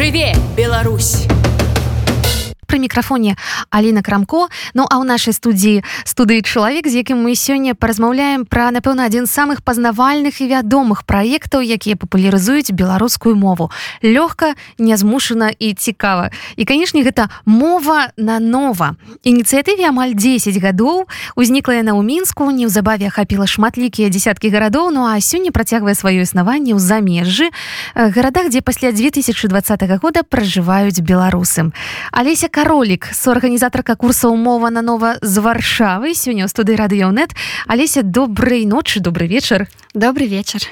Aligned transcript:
жыве 0.00 0.34
Беларусь 0.56 1.26
пры 2.70 2.78
мікрафоне 2.78 3.34
Аліна 3.74 4.02
крамко. 4.02 4.46
Ну 4.78 4.86
а 4.86 5.02
ў 5.02 5.04
нашай 5.04 5.34
студіі 5.34 5.82
студыі 6.06 6.46
чалавек 6.46 6.86
з 6.86 7.02
якім 7.02 7.26
мы 7.26 7.34
сёння 7.34 7.74
паразмаўляем 7.74 8.46
пра 8.46 8.70
напэўна 8.70 9.10
адзін 9.10 9.26
з 9.26 9.34
самых 9.34 9.66
пазнавальных 9.66 10.38
і 10.38 10.46
вядомых 10.46 11.02
праектаў 11.02 11.66
якія 11.66 11.98
папулярызуюць 11.98 12.70
беларускую 12.70 13.34
мову. 13.34 13.74
Лёгка 14.06 14.54
нязмушана 14.78 15.50
і 15.50 15.74
цікава. 15.74 16.30
І 16.54 16.62
канешне 16.62 17.02
гэта 17.02 17.26
мова 17.42 18.14
на 18.14 18.38
нова 18.38 18.94
ініцыятыве 19.26 19.90
амаль 19.90 20.14
10 20.14 20.54
гадоў. 20.62 21.10
Узнікла 21.34 21.82
яна 21.82 21.98
ў 21.98 22.06
мінску 22.06 22.54
неўзабаве 22.54 23.10
ахапіла 23.10 23.50
шматлікія 23.50 24.14
десяткі 24.14 24.54
гарадоў 24.54 24.94
Ну 24.94 25.10
а 25.10 25.18
сёння 25.18 25.50
працягвае 25.50 25.98
сваё 25.98 26.22
існаванне 26.22 26.78
ў 26.78 26.78
замежжы 26.78 27.50
гарадах 27.98 28.54
дзе 28.54 28.62
пасля 28.62 28.94
2020 28.94 29.42
года 29.98 30.22
пражываюць 30.22 31.02
беларусам 31.02 31.74
алеся 32.14 32.46
как 32.46 32.59
каролік 32.60 33.08
суарганізатарка 33.12 33.94
курса 33.94 34.28
умова 34.28 34.70
на 34.70 34.82
нова 34.82 35.16
з 35.22 35.40
варшавы. 35.40 36.12
Сёння 36.12 36.44
ў 36.44 36.52
студыі 36.52 36.76
радыёнет 36.76 37.32
алеся 37.64 38.04
добрый 38.04 38.68
ночы 38.68 39.00
добрый 39.00 39.32
вечар 39.32 39.64
добрый 39.94 40.28
вечар 40.28 40.62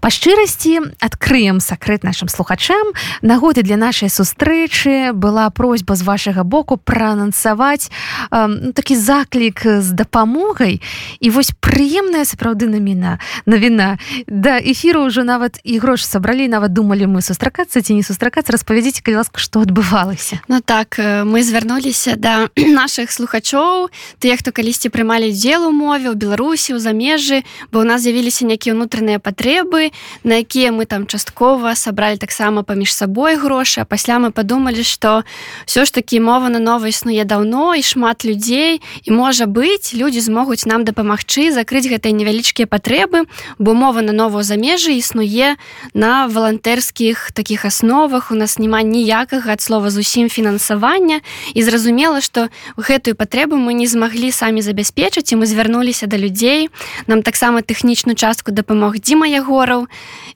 па 0.00 0.10
шчырасці 0.10 0.92
адкрыем 1.00 1.60
сакрэт 1.60 2.04
нашим 2.04 2.28
слухачам. 2.28 2.92
Нагоды 3.22 3.62
для 3.62 3.76
нашай 3.76 4.10
сустрэчы 4.10 5.14
была 5.14 5.48
просьба 5.50 5.94
з 5.94 6.02
вашага 6.02 6.44
боку 6.44 6.76
праанансаваць 6.76 7.88
э, 8.30 8.72
такі 8.74 8.96
заклік 8.96 9.62
з 9.80 9.88
дапамогай 9.94 10.82
і 11.20 11.30
вось 11.30 11.54
прыемная 11.60 12.26
сапраўды 12.28 12.68
навіна 12.68 13.18
навіна. 13.46 13.98
Да 14.26 14.58
эфіру 14.60 15.08
ўжо 15.08 15.24
нават 15.24 15.62
і 15.64 15.78
грошы 15.78 16.04
сабралі 16.04 16.48
нават 16.48 16.74
думалі 16.74 17.06
мы 17.06 17.22
сустракацца 17.22 17.80
ці 17.80 17.94
не 17.94 18.02
сустракацца 18.02 18.52
распавядзіце 18.52 19.00
калі 19.00 19.24
ласка 19.24 19.40
што 19.40 19.64
адбывалася. 19.64 20.44
Ну 20.48 20.60
так 20.60 20.98
мы 20.98 21.35
мы 21.36 21.42
звярнуліся 21.42 22.16
да 22.16 22.48
наших 22.56 23.12
слухачоў 23.12 23.92
тыя 24.24 24.40
хто 24.40 24.56
калісьці 24.56 24.88
прымалі 24.88 25.28
удзел 25.28 25.68
у 25.68 25.72
мове 25.72 26.08
ў 26.08 26.16
беларусі 26.16 26.72
у 26.72 26.80
замежжы 26.80 27.44
бо 27.68 27.84
у 27.84 27.84
нас 27.84 28.08
з'явіліся 28.08 28.48
нейкія 28.48 28.72
ўнутраныя 28.72 29.20
патрэбы 29.20 29.92
на 30.24 30.40
якія 30.40 30.72
мы 30.72 30.88
там 30.88 31.04
часткова 31.04 31.76
сабралі 31.76 32.16
таксама 32.16 32.64
паміж 32.64 32.88
сабой 32.88 33.36
грошы 33.36 33.84
а 33.84 33.84
пасля 33.84 34.16
мы 34.16 34.32
падумалі 34.32 34.80
што 34.80 35.28
все 35.68 35.84
ж 35.84 35.92
такі 35.92 36.24
мова 36.24 36.48
на 36.48 36.56
нова 36.56 36.88
існуе 36.88 37.28
даўно 37.28 37.76
і 37.76 37.84
шмат 37.84 38.24
людзей 38.24 38.80
і 39.04 39.10
можа 39.12 39.44
быць 39.44 39.92
людзі 39.92 40.24
змогуць 40.24 40.64
нам 40.64 40.88
дапамагчы 40.88 41.52
закрыць 41.52 41.84
гэтыя 41.84 42.16
невялічкія 42.16 42.64
патрэбы 42.64 43.28
бо 43.60 43.76
мова 43.76 44.00
на 44.00 44.16
новую 44.16 44.40
замежжы 44.40 44.96
існуе 44.96 45.60
на 45.92 46.32
валантэрскіх 46.32 47.36
таких 47.36 47.68
асновах. 47.68 48.32
У 48.32 48.34
нас 48.40 48.56
няма 48.56 48.80
ніякага 48.80 49.52
ад 49.52 49.60
слова 49.60 49.92
зусім 49.92 50.32
фінансавання 50.32 51.20
і 51.54 51.62
зразумела 51.62 52.20
што 52.20 52.48
гэтую 52.76 53.14
патрэбу 53.16 53.56
мы 53.56 53.72
не 53.72 53.86
змаглі 53.86 54.30
самі 54.30 54.60
забяспечыць 54.60 55.32
і 55.32 55.40
мы 55.40 55.46
звярнуліся 55.46 56.06
да 56.06 56.16
людзей. 56.16 56.68
Нам 57.06 57.22
таксама 57.22 57.62
тэхнічную 57.62 58.14
частку 58.14 58.52
дапамог 58.52 58.98
Дзіма 59.00 59.26
ягораў. 59.26 59.88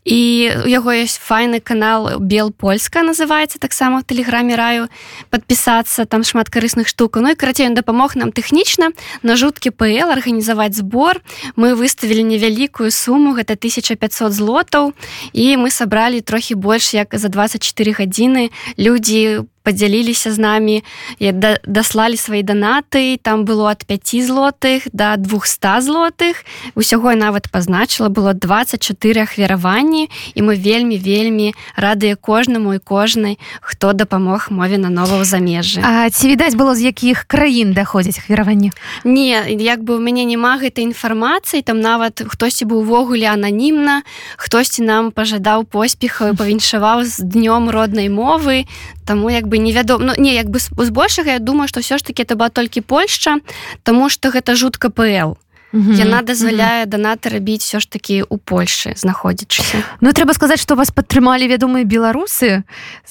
І 0.05 0.50
у 0.64 0.68
яго 0.68 0.96
ёсць 0.96 1.20
файны 1.20 1.61
канал 1.61 2.16
бел 2.18 2.50
польска 2.50 3.02
называется 3.05 3.61
таксама 3.61 4.00
в 4.00 4.05
тэлеграме 4.08 4.56
раю 4.56 4.88
подпісацца 5.28 6.08
там 6.08 6.24
шмат 6.24 6.48
карысных 6.48 6.88
штук. 6.88 7.20
Ну 7.20 7.30
і 7.30 7.36
карацей 7.36 7.68
ён 7.68 7.77
дапамог 7.77 8.16
нам 8.16 8.33
тэхнічна 8.33 8.96
на 9.22 9.36
жуткі 9.36 9.70
пл 9.77 10.08
арганізаваць 10.08 10.80
збор. 10.80 11.20
Мы 11.56 11.77
выставілі 11.77 12.24
невялікую 12.24 12.88
суму 12.91 13.36
гэта 13.36 13.61
1500 13.61 14.33
злотаў 14.33 14.96
і 15.33 15.46
мы 15.61 15.68
сабралі 15.70 16.24
трохі 16.24 16.56
больш 16.56 16.94
як 16.96 17.12
за 17.12 17.28
24 17.28 17.92
гадзіны. 17.92 18.48
Людзі 18.80 19.44
по 19.59 19.59
подзяліліся 19.62 20.33
з 20.33 20.39
намі 20.39 20.77
да, 21.20 21.58
даслалі 21.64 22.17
свае 22.17 22.42
данаты 22.42 23.18
там 23.23 23.45
было 23.45 23.70
ад 23.70 23.84
5 23.86 24.27
злотых 24.27 24.89
до 24.92 25.17
200 25.17 25.80
злотых. 25.80 26.45
Усяго 26.74 27.14
нават 27.14 27.51
пазначыла 27.51 28.08
было 28.08 28.34
24 28.34 29.23
ахвяраванні. 29.23 30.11
І 30.34 30.42
мы 30.42 30.57
вельмі 30.57 30.98
вельмі 30.98 31.55
радыя 31.77 32.17
кожнаму 32.17 32.74
і 32.74 32.79
кожнай 32.79 33.39
хто 33.61 33.92
дапамог 33.92 34.48
мове 34.51 34.79
на 34.79 34.89
нового 34.90 35.24
замежжа 35.24 35.80
А 35.84 36.11
ці 36.11 36.29
відаць 36.29 36.55
было 36.55 36.74
з 36.74 36.83
якіх 36.90 37.24
краін 37.24 37.73
даходзіць 37.73 38.18
ахвяраванне 38.18 38.70
не 39.05 39.45
як 39.58 39.83
бы 39.83 39.96
у 39.96 40.01
мяне 40.01 40.24
няма 40.24 40.57
гэтай 40.58 40.84
інфармацыі 40.84 41.63
там 41.63 41.80
нават 41.80 42.23
хтосьці 42.27 42.64
быў 42.64 42.84
увогуле 42.84 43.27
ананімна 43.27 44.02
хтосьці 44.36 44.83
нам 44.83 45.11
пажадаў 45.11 45.64
поспехаў 45.64 46.36
павіншаваў 46.36 47.05
з 47.05 47.20
днём 47.20 47.70
роднай 47.70 48.08
мовы. 48.08 48.67
Таму 49.05 49.30
як 49.30 49.46
бы 49.50 49.58
невядома 49.58 50.05
ну, 50.05 50.12
не 50.16 50.34
як 50.38 50.48
бы 50.48 50.62
збольшага 50.62 51.36
я 51.36 51.40
думаю 51.42 51.66
што 51.66 51.83
ўсё 51.83 51.98
ж 51.98 52.06
таки 52.06 52.22
это 52.22 52.38
была 52.38 52.48
толькі 52.48 52.80
Польшча 52.80 53.42
Таму 53.83 54.08
што 54.08 54.30
гэта 54.30 54.55
жутка 54.55 54.88
ПЛ 54.88 55.34
яна 55.72 56.22
дазваляе 56.27 56.86
данаты 56.86 57.30
рабіць 57.30 57.62
все 57.62 57.78
ж 57.78 57.86
таки 57.86 58.22
у 58.27 58.36
Польшы 58.39 58.94
знаходзячыся. 58.96 59.83
Ну 60.00 60.10
трэба 60.10 60.34
сказаць 60.34 60.58
што 60.58 60.74
вас 60.74 60.90
падтрымалі 60.90 61.46
вядомыя 61.46 61.86
беларусы 61.86 62.64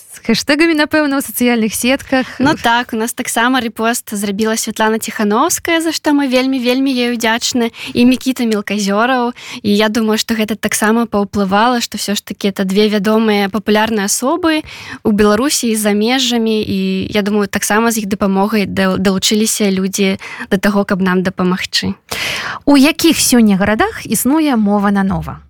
з 0.09 0.25
хэштегамі 0.25 0.73
напэўна 0.73 1.17
у 1.17 1.21
сацыяльных 1.21 1.69
сетках. 1.73 2.25
Ну 2.39 2.57
так 2.57 2.93
у 2.93 2.97
нас 2.97 3.13
таксама 3.13 3.61
рэпост 3.61 4.09
зрабіла 4.17 4.57
Святлана 4.57 4.97
ціхановская 4.97 5.81
за 5.85 5.93
што 5.93 6.17
мы 6.17 6.25
вельмі 6.25 6.57
вельмі 6.57 6.89
ей 6.89 7.13
удзячны 7.13 7.69
і 7.93 8.01
мікіта 8.09 8.49
мелказёраў 8.49 9.37
і 9.61 9.69
я 9.69 9.89
думаю 9.89 10.17
што 10.17 10.33
гэта 10.33 10.57
таксама 10.57 11.05
паўплывала 11.05 11.77
што 11.77 12.01
все 12.01 12.17
ж 12.17 12.25
таки 12.25 12.49
это 12.49 12.65
две 12.65 12.89
вядомыя 12.89 13.53
папулярныя 13.53 14.09
асобы 14.09 14.65
у 15.05 15.11
Беларусі 15.11 15.75
за 15.75 15.93
межамі. 15.93 16.57
І 16.57 17.05
я 17.13 17.21
думаю 17.21 17.45
таксама 17.45 17.91
з 17.91 18.01
іх 18.01 18.05
дапамогай 18.09 18.65
далучыліся 18.65 19.69
людзі 19.69 20.17
да 20.49 20.57
таго 20.57 20.89
каб 20.89 21.05
нам 21.05 21.21
дапамагчы. 21.21 21.93
У 22.65 22.77
якіх 22.77 23.21
сёння 23.21 23.61
гарадах 23.61 24.09
існуе 24.09 24.57
мова 24.57 24.89
на 24.89 25.03
нова? 25.03 25.37
Э, 25.45 25.48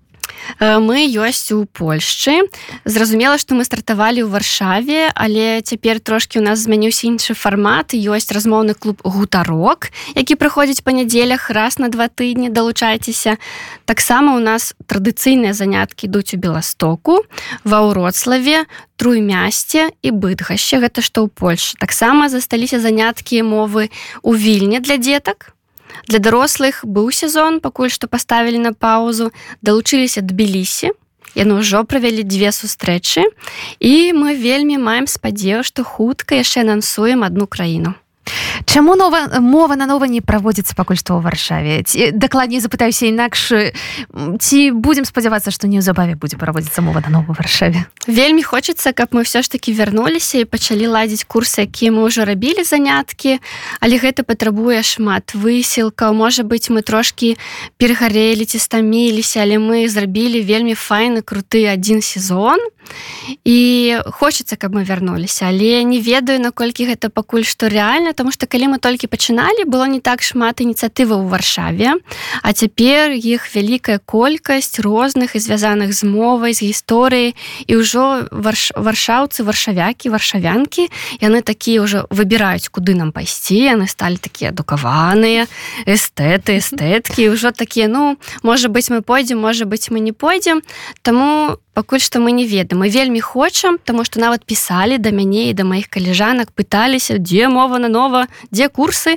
мы 0.60 1.06
ёсць 1.08 1.52
у 1.52 1.66
Польшчы. 1.66 2.50
Зразумела, 2.86 3.38
што 3.38 3.56
мы 3.56 3.64
стартавалі 3.64 4.26
ў 4.26 4.30
варшаве, 4.30 5.12
але 5.14 5.62
цяпер 5.62 6.00
трошкі 6.00 6.40
у 6.40 6.44
нас 6.46 6.66
змяніўся 6.66 7.08
іншы 7.08 7.34
фармат. 7.34 7.94
ёсць 7.94 8.32
размоўны 8.32 8.74
клуб 8.74 9.02
гутарок, 9.04 9.92
які 10.16 10.36
прыходзіць 10.36 10.84
па 10.84 10.92
нядзелях 10.92 11.50
раз 11.50 11.80
на 11.80 11.90
два 11.90 12.08
тыдні 12.08 12.50
далучайцеся. 12.50 13.38
Таксама 13.86 14.36
у 14.36 14.40
нас 14.40 14.74
традыцыйныя 14.88 15.54
заняткі 15.54 16.08
ідуць 16.08 16.34
у 16.34 16.38
Беластоку, 16.38 17.26
ва 17.64 17.80
ўроцлаве, 17.86 18.66
труймясце 19.00 19.92
і 20.04 20.10
бытгаще 20.12 20.84
гэта 20.84 21.00
што 21.02 21.24
ў 21.26 21.30
Польшы. 21.32 21.80
Таксама 21.80 22.28
засталіся 22.28 22.80
заняткі 22.84 23.44
мовы 23.48 23.88
ў 24.24 24.32
вільні 24.36 24.84
для 24.84 25.00
дзетак 25.00 25.56
Для 26.08 26.20
дарослых 26.20 26.82
быў 26.84 27.12
сезон, 27.12 27.60
пакуль 27.60 27.90
што 27.94 28.08
паставілі 28.08 28.58
на 28.58 28.74
паузу, 28.74 29.32
далучыліся 29.62 30.22
тбілісі. 30.22 30.92
Яны 31.38 31.62
ўжо 31.62 31.86
правялі 31.86 32.26
дзве 32.26 32.50
сустрэчы 32.50 33.24
і 33.80 33.94
мы 34.18 34.34
вельмі 34.34 34.82
маем 34.82 35.06
спадзею, 35.06 35.62
што 35.64 35.86
хутка 35.86 36.42
яшчэ 36.42 36.66
анансуем 36.66 37.24
адну 37.24 37.46
краіну. 37.46 37.94
Чаму 38.66 38.96
нова 38.96 39.40
мова 39.40 39.76
на 39.76 39.86
нова 39.86 40.06
не 40.06 40.22
праводзіцца 40.22 40.76
пакуль 40.76 41.00
што 41.00 41.18
ў 41.18 41.26
варшаве? 41.26 41.84
Ці 41.84 42.12
дакладней 42.14 42.62
запытаюся 42.62 43.10
інакш 43.10 43.74
ці 44.40 44.60
будзем 44.72 45.06
спадзявацца 45.06 45.50
што 45.50 45.66
неўзабаве 45.66 46.16
будзе 46.20 46.38
праводзіцца 46.38 46.82
мова 46.86 47.02
на 47.02 47.10
нову 47.10 47.34
варшаве? 47.34 47.86
Вельмі 48.06 48.44
хочацца 48.44 48.94
каб 48.94 49.16
мы 49.16 49.26
ўсё 49.26 49.42
ж 49.42 49.50
таки 49.50 49.74
вярнуліся 49.74 50.44
і 50.44 50.50
пачалі 50.50 50.92
ладзіць 50.94 51.26
курсы 51.26 51.66
якія 51.66 51.90
мы 51.90 52.06
ўжо 52.06 52.26
рабілі 52.26 52.62
заняткі. 52.62 53.40
Але 53.80 53.96
гэта 53.98 54.22
патрабуе 54.22 54.84
шмат 54.84 55.34
высілкаў. 55.34 56.14
Можа 56.14 56.44
быть 56.44 56.70
мы 56.70 56.82
трошки 56.86 57.38
перагарэлі 57.78 58.46
ці 58.46 58.60
стаміліся 58.60 59.42
але 59.42 59.58
мы 59.58 59.88
зрабілі 59.88 60.44
вельмі 60.44 60.76
файны 60.76 61.22
круты 61.26 61.66
адзін 61.72 62.02
сезон. 62.02 62.60
І 63.46 63.98
хочацца 64.06 64.58
каб 64.58 64.76
мы 64.76 64.84
вярнуліся. 64.84 65.48
Але 65.50 65.84
не 65.84 66.00
ведаю 66.02 66.40
наколькі 66.40 66.90
гэта 66.90 67.10
пакуль 67.10 67.46
што 67.46 67.70
рэальна 67.70 68.14
тому 68.20 68.36
что 68.36 68.52
калі 68.52 68.76
мы 68.76 68.78
толькі 68.84 69.08
пачыналі 69.08 69.64
было 69.64 69.88
не 69.88 70.04
так 70.04 70.20
шмат 70.20 70.60
ініцыятывы 70.60 71.16
ў 71.16 71.32
варшаве 71.32 72.04
а 72.44 72.52
цяпер 72.52 73.16
іх 73.16 73.48
вялікая 73.56 74.04
колькасць 74.04 74.84
розных 74.84 75.40
і 75.40 75.40
звязаных 75.40 75.96
з 75.96 76.04
мовай 76.04 76.52
з 76.52 76.68
гісторыяй 76.68 77.32
і 77.64 77.74
ўжо 77.80 78.28
варш 78.28 78.76
варшаўцы 78.76 79.48
варшавякі 79.48 80.12
варшавянкі 80.12 80.92
яны 81.24 81.40
такія 81.40 81.80
ўжо 81.80 82.12
выбіраюць 82.12 82.68
куды 82.68 82.92
нам 82.92 83.16
пайсці 83.16 83.56
яны 83.56 83.88
сталі 83.88 84.20
такія 84.20 84.52
адукаваныя 84.52 85.48
эстэты 85.88 86.60
эстэткі 86.60 87.32
ўжо 87.32 87.56
такія 87.56 87.88
ну 87.88 88.20
можа 88.44 88.68
быть 88.68 88.92
мы 88.92 89.00
пойдзем 89.00 89.40
можа 89.40 89.64
быть 89.64 89.88
мы 89.88 90.04
не 90.04 90.12
пойдзем 90.12 90.60
таму 91.08 91.56
пакуль 91.80 92.04
што 92.04 92.20
мы 92.20 92.36
не 92.36 92.44
ведаем. 92.44 92.84
Мы 92.84 92.92
вельмі 92.92 93.24
хочам 93.24 93.80
тому 93.80 94.04
что 94.04 94.20
нават 94.20 94.44
пісалі 94.44 95.00
да 95.00 95.16
мяне 95.16 95.50
і 95.50 95.54
да 95.56 95.64
маіх 95.64 95.88
каліжанак 95.88 96.52
пыталіся 96.52 97.16
дзе 97.16 97.48
мова 97.48 97.80
на 97.80 97.88
нова 97.88 98.28
дзе 98.52 98.68
курсы. 98.68 99.16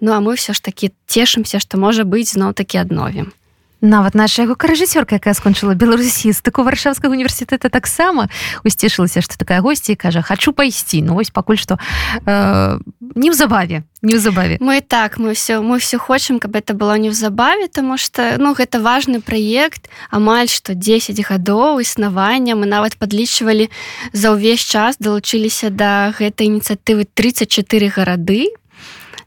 Ну 0.00 0.14
а 0.14 0.22
мы 0.22 0.38
все 0.38 0.54
ж 0.54 0.62
таки 0.62 0.94
цешымся 1.10 1.58
што 1.58 1.74
можа 1.74 2.06
быць 2.06 2.30
зноў 2.38 2.54
такі 2.54 2.78
адновім 2.86 3.34
нават 3.84 4.14
наша 4.16 4.42
яго 4.42 4.56
карэжысёрка 4.56 5.20
якая 5.20 5.36
скончыла 5.36 5.76
беларусістыку 5.76 6.64
варшавскага 6.64 7.12
універсітэта 7.12 7.68
таксама 7.68 8.32
усцішылася 8.64 9.20
што 9.20 9.36
такая 9.36 9.60
госці 9.60 9.94
кажа 9.94 10.24
хочу 10.24 10.56
пайсці 10.56 11.04
ну 11.04 11.14
вось 11.14 11.30
пакуль 11.30 11.60
што 11.60 11.76
э, 12.24 12.78
неўзабаве 13.14 13.84
неўзабаве. 14.04 14.58
Мы 14.60 14.80
так 14.80 15.18
мы 15.18 15.34
все 15.34 15.60
мы 15.60 15.78
все 15.78 15.98
хочам 15.98 16.38
каб 16.38 16.56
это 16.56 16.74
было 16.74 16.96
неўзабаве 16.98 17.68
тому 17.68 17.98
что 17.98 18.36
ну 18.38 18.54
гэта 18.54 18.80
важны 18.80 19.20
праект 19.20 19.88
амаль 20.10 20.48
што 20.48 20.74
10 20.74 21.20
гадоў 21.28 21.80
існавання. 21.80 22.54
Мы 22.54 22.66
нават 22.66 22.96
падлічвалі 22.96 23.70
за 24.12 24.36
ўвесь 24.36 24.64
час 24.64 24.96
далучыліся 25.00 25.70
да 25.70 26.12
гэтай 26.12 26.46
ініцыятывы 26.46 27.08
34 27.14 27.88
гарады 27.88 28.52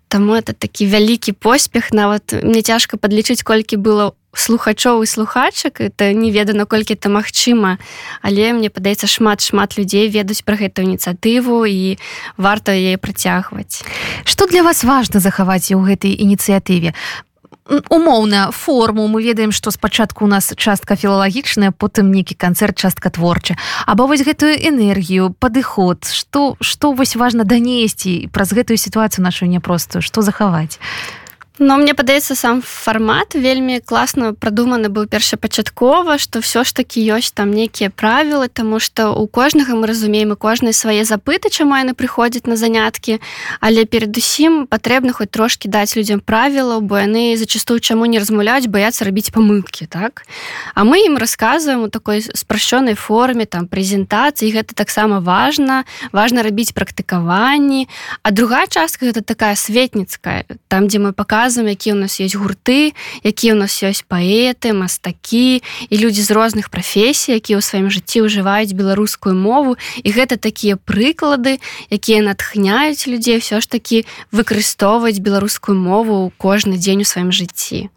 Таму 0.08 0.34
это 0.34 0.54
такі 0.54 0.88
вялікі 0.88 1.32
поспех. 1.32 1.92
Нават 1.92 2.34
мне 2.44 2.62
цяжка 2.62 2.98
падлічыць 2.98 3.44
колькі 3.44 3.78
было 3.78 4.14
слухачоў 4.38 5.04
і 5.04 5.08
слухачак 5.08 5.82
это 5.82 6.14
не 6.14 6.32
веда 6.32 6.54
наколькі 6.54 6.94
это 6.94 7.10
магчыма 7.10 7.78
але 8.22 8.54
мне 8.54 8.70
падаецца 8.70 9.08
шмат 9.10 9.42
шмат 9.42 9.78
людзей 9.78 10.10
ведаюць 10.14 10.46
пра 10.46 10.56
гэтую 10.56 10.86
ініцыятыву 10.86 11.66
і 11.66 11.98
варта 12.38 12.72
яе 12.78 12.98
працягваць. 12.98 13.82
Что 14.24 14.46
для 14.46 14.62
вас 14.64 14.84
важно 14.84 15.20
захаваць 15.20 15.72
у 15.74 15.82
гэтай 15.82 16.14
ініцыятыве 16.14 16.94
умоўна 17.90 18.52
форму. 18.52 19.08
Мы 19.08 19.24
ведаем 19.24 19.52
што 19.52 19.72
спачатку 19.72 20.26
у 20.26 20.28
нас 20.28 20.54
частка 20.56 20.96
філалагічная 20.96 21.72
потым 21.72 22.12
нейкі 22.12 22.36
канцэрт 22.36 22.78
частка 22.78 23.10
творча 23.10 23.58
або 23.86 24.08
вось 24.08 24.24
гэтую 24.24 24.56
энергію 24.56 25.36
падыход 25.40 26.06
что 26.06 26.56
что 26.62 26.94
вось 26.94 27.16
важна 27.16 27.44
данесці 27.44 28.30
праз 28.32 28.54
гэтую 28.54 28.78
сітуацыю 28.78 29.24
нашу 29.24 29.46
няпростую 29.46 30.02
что 30.02 30.22
захаваць 30.22 30.80
Но 31.60 31.78
мне 31.78 31.98
падаецца 31.98 32.36
сам 32.38 32.62
фармат 32.62 33.34
вельмі 33.34 33.80
класна 33.82 34.34
прадуманы 34.38 34.94
быў 34.94 35.10
першапачаткова, 35.10 36.22
што 36.22 36.46
ўсё 36.46 36.62
ж 36.62 36.70
такі 36.70 37.02
ёсць 37.18 37.34
там 37.34 37.50
нейкія 37.50 37.90
правілы, 37.90 38.46
таму 38.46 38.78
што 38.78 39.18
у 39.18 39.26
кожнага 39.26 39.74
мы 39.74 39.90
разумеем 39.90 40.34
і 40.34 40.38
кожныя 40.38 40.70
свае 40.70 41.02
запыты, 41.02 41.50
чаму 41.50 41.74
яны 41.74 41.98
прыходзяць 41.98 42.46
на 42.46 42.62
заняткі, 42.62 43.18
але 43.58 43.90
перадусім 43.90 44.70
патрэбна 44.70 45.18
хоць 45.18 45.34
трошкі 45.34 45.66
даць 45.66 45.98
людзям 45.98 46.22
правілаў, 46.22 46.86
бо 46.86 47.02
яны 47.02 47.34
зачастую 47.42 47.82
чаму 47.82 48.06
не 48.06 48.22
размаўляюць, 48.22 48.70
баяцца 48.70 49.10
рабіць 49.10 49.34
памылкі 49.34 49.90
так. 49.90 50.30
А 50.78 50.86
мы 50.86 51.10
ім 51.10 51.18
расказваем 51.18 51.82
у 51.82 51.90
такой 51.90 52.22
спрашчонай 52.22 52.94
форме 52.94 53.50
там 53.50 53.66
прэзентацыі 53.66 54.54
гэта 54.54 54.78
таксама 54.78 55.26
важна, 55.26 55.90
важна 56.14 56.46
рабіць 56.46 56.78
практыкаванні. 56.78 57.90
А 58.22 58.30
другая 58.30 58.70
частка 58.70 59.10
гэта 59.10 59.26
такая 59.26 59.58
светніцкая, 59.58 60.46
там 60.70 60.86
дзе 60.86 61.02
мы 61.02 61.18
паказваем 61.18 61.47
разам 61.48 61.68
якія 61.68 61.96
у 61.96 62.00
нас 62.00 62.20
есть 62.20 62.36
гурты 62.36 62.92
якія 63.24 63.56
у 63.56 63.58
нас 63.58 63.72
ёсць 63.80 64.04
паэты 64.04 64.76
мастакі 64.76 65.64
і 65.88 65.96
людзі 65.96 66.28
з 66.28 66.36
розных 66.36 66.68
прафесій 66.68 67.40
якія 67.40 67.56
ў 67.56 67.64
сваім 67.64 67.88
жыцці 67.88 68.28
ўжываюць 68.28 68.76
беларускую 68.76 69.32
мову. 69.32 69.80
І 70.04 70.12
гэта 70.12 70.36
такія 70.36 70.76
прыклады 70.76 71.64
якія 71.88 72.20
натхняюць 72.28 73.08
людзей 73.08 73.40
все 73.40 73.64
ж 73.64 73.66
такі 73.72 74.04
выкарыстоўваць 74.36 75.24
беларускую 75.24 75.80
мову 75.80 76.36
кожны 76.36 76.76
дзень 76.76 77.02
у 77.02 77.08
сваім 77.08 77.32
жыцці. 77.32 77.88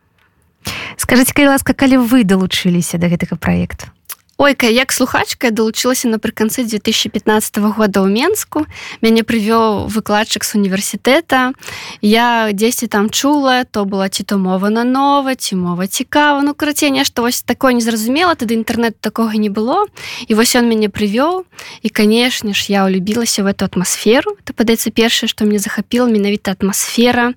Скажитеце 0.94 1.34
калі 1.34 1.58
ласка 1.58 1.74
калі 1.74 2.06
вы 2.06 2.22
далучыліся 2.22 3.02
до 3.02 3.10
гэтага 3.10 3.34
проекту 3.34 3.90
Ойка, 4.40 4.66
як 4.72 4.88
слухачка 4.88 5.50
далучылася 5.52 6.08
напрыканцы 6.08 6.64
2015 6.64 7.60
года 7.76 8.00
ў 8.00 8.08
Мску. 8.08 8.64
мяне 9.04 9.20
прывёў 9.20 9.84
выкладчык 9.92 10.48
з 10.48 10.56
універсітэта. 10.56 11.52
Я 12.00 12.48
дзесьці 12.48 12.88
там 12.88 13.10
чула, 13.12 13.68
то 13.68 13.84
была 13.84 14.08
ці 14.08 14.24
то 14.24 14.40
мова 14.40 14.72
на 14.72 14.84
нова, 14.88 15.36
ці 15.36 15.60
мова 15.60 15.84
цікава. 15.86 16.40
Ну 16.40 16.54
карацей 16.54 16.88
нешта 16.88 17.20
вось 17.20 17.42
такое 17.44 17.76
незразумела, 17.76 18.32
тады 18.32 18.56
інтэрнэт 18.56 18.96
такога 19.04 19.36
не 19.36 19.52
было. 19.52 19.84
І 20.24 20.32
вось 20.32 20.56
ён 20.56 20.72
мяне 20.72 20.88
прывёў. 20.88 21.44
І 21.84 21.92
канешне 21.92 22.56
ж, 22.56 22.72
я 22.72 22.88
улюбілася 22.88 23.44
в 23.44 23.46
эту 23.52 23.68
атмасферу. 23.68 24.40
Это 24.40 24.56
падаецца 24.56 24.88
першае, 24.88 25.28
што 25.28 25.44
мне 25.44 25.60
захапіла 25.60 26.08
менавіта 26.08 26.56
атмасфера. 26.56 27.36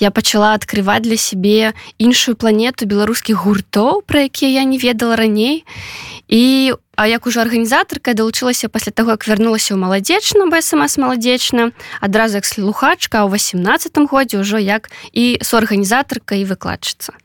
Я 0.00 0.08
пачала 0.10 0.56
адкрываць 0.56 1.04
для 1.04 1.20
сябе 1.20 1.76
іншую 1.98 2.40
планету 2.40 2.88
беларускіх 2.88 3.36
гуртоў, 3.36 4.00
пра 4.08 4.24
якія 4.32 4.60
я 4.60 4.64
не 4.64 4.80
ведала 4.80 5.12
раней 5.12 5.60
і 5.60 6.17
а 6.96 7.06
як 7.06 7.26
уже 7.26 7.40
арганізатарка 7.40 8.12
далучылася 8.12 8.68
пасля 8.68 8.92
таго 8.92 9.16
як 9.16 9.24
вярнулася 9.24 9.74
ў 9.74 9.78
маладзечна 9.80 10.44
бы 10.52 10.60
смс 10.60 11.00
маладзечна 11.00 11.72
адразу 12.00 12.36
як 12.36 12.44
слухачка 12.44 13.24
ў 13.24 13.32
18 13.32 13.96
годзе 14.12 14.44
ўжо 14.44 14.60
як 14.60 14.92
і 15.12 15.40
суарганізатарка 15.40 16.36
і 16.36 16.44
выкладчыца 16.44 17.16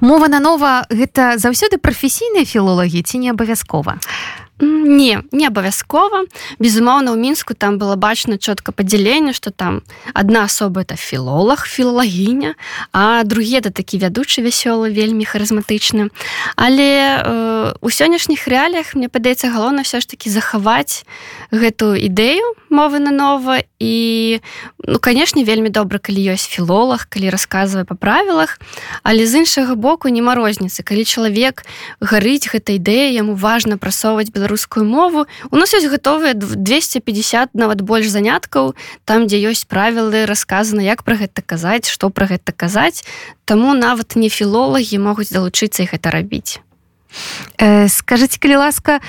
мова 0.00 0.28
на 0.32 0.40
нова 0.40 0.88
гэта 0.88 1.36
заўсёды 1.36 1.76
прафесійныя 1.76 2.48
філолагі 2.48 3.04
ці 3.04 3.20
не 3.20 3.30
абавязкова 3.30 4.00
Не, 4.60 5.22
не 5.32 5.46
абавязкова. 5.46 6.24
Безумоўна, 6.58 7.12
у 7.12 7.16
мінску 7.16 7.54
там 7.54 7.78
было 7.78 7.94
бачна 7.94 8.38
чётка 8.38 8.72
падзяленне, 8.72 9.32
што 9.32 9.50
там 9.50 9.82
адна 10.14 10.44
асоба 10.44 10.82
это 10.82 10.96
філолог, 10.96 11.66
філалагіня, 11.66 12.54
а 12.92 13.22
другі 13.22 13.62
это 13.62 13.70
такі 13.70 13.98
вядучы 13.98 14.42
вясёлы, 14.42 14.90
вельмі 14.90 15.24
харызматычны. 15.24 16.10
Але 16.56 17.22
э, 17.22 17.74
у 17.80 17.88
сённяшніх 17.90 18.48
рэаліях 18.48 18.94
мне 18.94 19.08
падаецца 19.08 19.54
галоўна 19.54 19.86
ўсё 19.86 20.00
ж 20.02 20.08
такі 20.10 20.30
захаваць 20.30 21.06
гэтую 21.54 21.94
ідэю 21.94 22.58
мовы 22.70 22.98
на 22.98 23.10
нова 23.10 23.62
і 23.78 24.40
ну 24.88 24.98
канешне 24.98 25.44
вельмі 25.44 25.70
добра, 25.70 26.02
калі 26.02 26.34
ёсць 26.34 26.50
філолог, 26.50 27.06
калі 27.06 27.30
расказвае 27.30 27.86
па 27.86 27.94
правілах, 27.94 28.58
але 29.06 29.24
з 29.24 29.44
іншага 29.44 29.78
боку 29.78 30.08
не 30.08 30.20
марозніцы, 30.20 30.82
калі 30.82 31.06
чалавек 31.06 31.62
гарыць 32.02 32.50
гэтай 32.50 32.82
ідэі, 32.82 33.14
яму 33.14 33.38
важна 33.38 33.78
прасоўваць 33.78 34.34
беларус 34.34 34.48
беларускую 34.48 34.84
мову 34.84 35.26
у 35.50 35.56
нас 35.56 35.74
ёсць 35.74 35.90
гатовыя 35.90 36.34
250 36.34 37.54
нават 37.54 37.82
больш 37.82 38.08
заняткаў 38.08 38.74
там 39.04 39.26
дзе 39.28 39.38
ёсць 39.52 39.68
правілы 39.68 40.24
расказана 40.26 40.80
як 40.80 41.04
пра 41.04 41.20
гэта 41.20 41.42
казаць 41.44 41.86
што 41.86 42.10
пра 42.10 42.26
гэта 42.26 42.52
казаць. 42.52 43.04
Таму 43.44 43.74
нават 43.74 44.16
не 44.16 44.28
філолагі 44.28 44.98
могуць 44.98 45.32
далучыцца 45.32 45.84
іх 45.84 45.92
гэта 45.92 46.10
рабіць 46.10 46.60
скажите 47.88 48.38
калі 48.38 48.56
ласка 48.56 49.00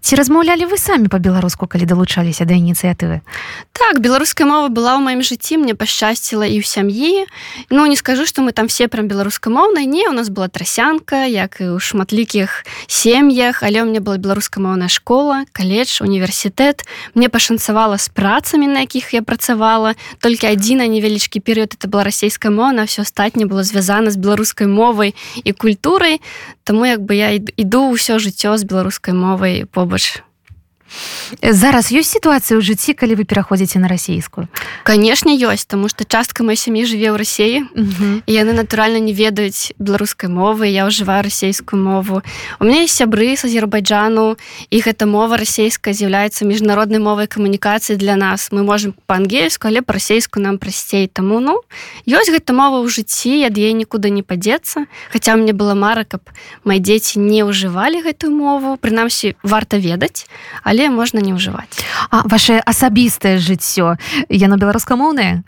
ці 0.00 0.12
размаўлялі 0.16 0.68
вы 0.70 0.78
самі 0.78 1.08
по-беларуску 1.08 1.66
калі 1.66 1.88
далучаліся 1.88 2.44
да 2.44 2.54
ініцыятывы 2.54 3.20
так 3.72 3.98
беларуская 4.00 4.46
мова 4.46 4.68
была 4.68 4.94
ў 4.94 5.02
маім 5.02 5.22
жыцці 5.24 5.58
мне 5.58 5.74
пашчасціла 5.74 6.46
і 6.46 6.60
ў 6.60 6.64
сям'і 6.64 7.26
Ну 7.70 7.86
не 7.86 7.96
скажу 7.96 8.26
что 8.26 8.42
мы 8.42 8.52
там 8.52 8.68
все 8.68 8.88
прям 8.88 9.08
беларускамоўнай 9.08 9.86
не 9.86 10.08
у 10.08 10.12
нас 10.12 10.28
была 10.28 10.48
трасянка 10.48 11.24
як 11.26 11.60
і 11.60 11.74
ў 11.74 11.78
шматлікіх 11.80 12.64
сем'ях 12.86 13.62
але 13.62 13.82
у 13.82 13.86
меня 13.86 14.00
была 14.00 14.18
беларускамоўная 14.18 14.88
школа 14.88 15.44
каледж 15.52 16.02
універсітэт 16.04 16.84
мне 17.14 17.28
пашанцавала 17.28 17.98
з 17.98 18.08
працамі 18.08 18.68
на 18.68 18.86
якіх 18.86 19.14
я 19.14 19.22
працавала 19.22 19.94
толькі 20.20 20.52
адзін 20.52 20.84
невялічкі 20.84 21.40
перыяд 21.40 21.74
это 21.74 21.88
была 21.88 22.04
расійская 22.04 22.52
мова 22.52 22.84
все 22.84 23.02
астатняе 23.02 23.48
было 23.48 23.64
звязана 23.64 24.10
з 24.10 24.16
беларускай 24.16 24.66
мовай 24.66 25.14
і 25.42 25.52
культурай 25.52 26.20
Таму 26.64 26.86
як 26.86 27.04
бы 27.04 27.13
я 27.14 27.30
іду 27.32 27.94
ўсё 27.94 28.18
жыццё 28.18 28.58
з 28.58 28.66
беларускай 28.66 29.14
мовай 29.14 29.64
побач 29.64 30.20
зараз 31.42 31.90
ёсць 31.90 32.14
сітуацыя 32.14 32.58
ў 32.58 32.62
жыцці 32.62 32.94
калі 32.94 33.18
вы 33.18 33.24
пераходзіце 33.24 33.78
на 33.78 33.88
расійскую 33.88 34.48
канешне 34.84 35.34
ёсць 35.38 35.66
тому 35.66 35.88
что 35.88 36.04
частка 36.04 36.44
моей 36.44 36.60
сям'і 36.60 36.84
жыве 36.84 37.10
ў 37.10 37.16
рассіі 37.16 37.58
і 38.26 38.32
яны 38.32 38.52
натуральна 38.52 38.98
не 38.98 39.12
ведаюць 39.14 39.72
беларускай 39.78 40.28
мовы 40.28 40.68
я 40.68 40.86
ўжываю 40.86 41.22
расійскую 41.22 41.80
мову. 41.80 42.22
У 42.58 42.64
меня 42.64 42.82
есть 42.82 42.94
сябры 42.94 43.36
с 43.36 43.44
азербайджану 43.44 44.36
і 44.70 44.76
гэта 44.80 45.06
мова 45.06 45.36
расійская 45.36 45.94
з'яўляецца 45.94 46.44
міжнароднай 46.44 46.98
мовай 46.98 47.26
камунікацыі 47.26 47.96
для 47.96 48.16
нас. 48.16 48.50
Мы 48.50 48.62
можем 48.62 48.94
па-ангельску 49.06 49.68
але 49.68 49.82
па-расейску 49.82 50.40
нам 50.40 50.58
прасцей 50.58 51.06
таму 51.06 51.40
ну 51.40 51.62
ёсць 52.06 52.34
гэта 52.34 52.52
мова 52.52 52.82
ў 52.82 52.90
жыцці 52.90 53.46
ад 53.46 53.54
ей 53.58 53.72
нікуды 53.72 54.10
не 54.10 54.26
падзецца 54.26 54.86
хаця 55.14 55.36
мне 55.38 55.54
была 55.54 55.74
мара 55.74 56.04
каб 56.04 56.26
мои 56.64 56.82
дзеці 56.82 57.22
не 57.22 57.46
ўжывалі 57.46 58.02
гэтую 58.02 58.34
мову 58.34 58.76
прынамсі 58.76 59.36
варта 59.42 59.78
ведаць 59.78 60.26
але 60.62 60.73
але 60.74 60.90
можна 60.90 61.22
не 61.22 61.30
ўжываць 61.30 61.70
а 62.10 62.26
ваше 62.26 62.58
асабістае 62.58 63.38
жыццё 63.38 63.94
яно 64.28 64.58
беларускамоўнае 64.58 65.46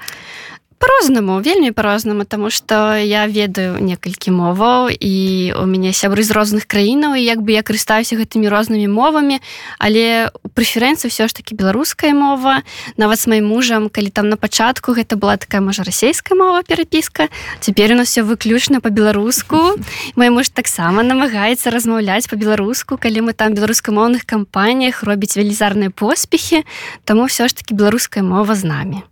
по-рознаму 0.79 1.41
вельмі 1.41 1.73
по-рознаму 1.73 2.25
тому 2.25 2.51
что 2.51 2.97
я 2.97 3.27
ведаю 3.27 3.81
некалькі 3.81 4.31
моваў 4.31 4.91
і 4.93 5.53
у 5.57 5.65
мяне 5.67 5.93
сябры 5.93 6.23
з 6.23 6.31
розных 6.31 6.67
краінаў 6.67 7.17
і 7.17 7.25
як 7.25 7.41
бы 7.41 7.53
я 7.57 7.63
карыстаюся 7.63 8.17
гэтымі 8.17 8.49
рознымі 8.49 8.89
мовамі 8.89 9.41
але 9.79 10.31
у 10.45 10.49
прэферэнцыі 10.53 11.09
ўсё 11.09 11.29
ж 11.29 11.33
таки 11.35 11.55
беларуская 11.55 12.13
мова. 12.13 12.63
Нават 12.97 13.19
с 13.21 13.27
маім 13.27 13.49
мужам 13.49 13.89
калі 13.89 14.11
там 14.11 14.29
на 14.29 14.37
пачатку 14.37 14.93
гэта 14.93 15.17
была 15.17 15.37
такая 15.37 15.61
можа 15.61 15.83
расійская 15.83 16.37
мова 16.37 16.63
перапіска 16.63 17.29
цяпер 17.61 17.93
у 17.93 17.97
нас 17.97 18.09
все 18.09 18.23
выключна 18.23 18.81
по-беларуску 18.81 19.81
мой 20.17 20.31
муж 20.31 20.49
таксама 20.49 21.03
намагаецца 21.03 21.71
размаўляць 21.71 22.29
по-беларуску 22.29 22.97
калі 22.97 23.29
мы 23.29 23.33
там 23.33 23.55
беларускамоўных 23.55 24.29
кампаніях 24.29 25.03
робіць 25.03 25.37
велізарныя 25.37 25.91
поспехи 25.91 26.65
таму 27.05 27.27
все 27.27 27.49
ж 27.49 27.57
таки 27.57 27.75
беларуская 27.75 28.23
мова 28.23 28.55
з 28.55 28.65
намі 28.65 29.03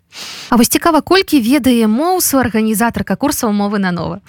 А 0.50 0.56
вось 0.56 0.68
цікава 0.68 1.00
колькі 1.00 1.40
ведае 1.40 1.86
моўсу 1.86 2.38
арганізатарка 2.38 3.16
курсаў 3.16 3.52
мовы 3.52 3.78
на 3.78 3.90
нова 3.90 4.20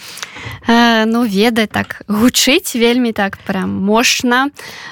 э, 0.68 1.06
ну 1.06 1.26
ведае 1.26 1.68
так 1.68 2.02
гучыць 2.08 2.76
вельмі 2.76 3.12
так 3.12 3.38
прям 3.38 3.70
мощна. 3.70 4.50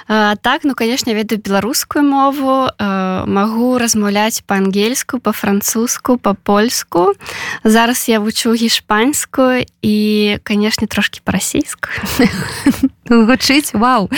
Э, 0.08 0.36
так 0.42 0.62
ну 0.64 0.76
конечно 0.76 1.14
ведаю 1.14 1.42
беларускую 1.42 2.04
мову 2.06 2.70
э, 2.70 3.26
магу 3.26 3.78
размаўляць 3.78 4.44
па-ангельску 4.46 5.20
па-французску 5.20 6.18
па-польску. 6.18 7.14
Зараз 7.64 8.10
я 8.10 8.20
вучу 8.20 8.54
гішпанскую 8.54 9.66
і 9.82 9.96
канешне 10.44 10.88
трошки 10.88 11.22
па-расійску. 11.24 11.90
Гучыць 13.10 13.74
Вау! 13.74 14.10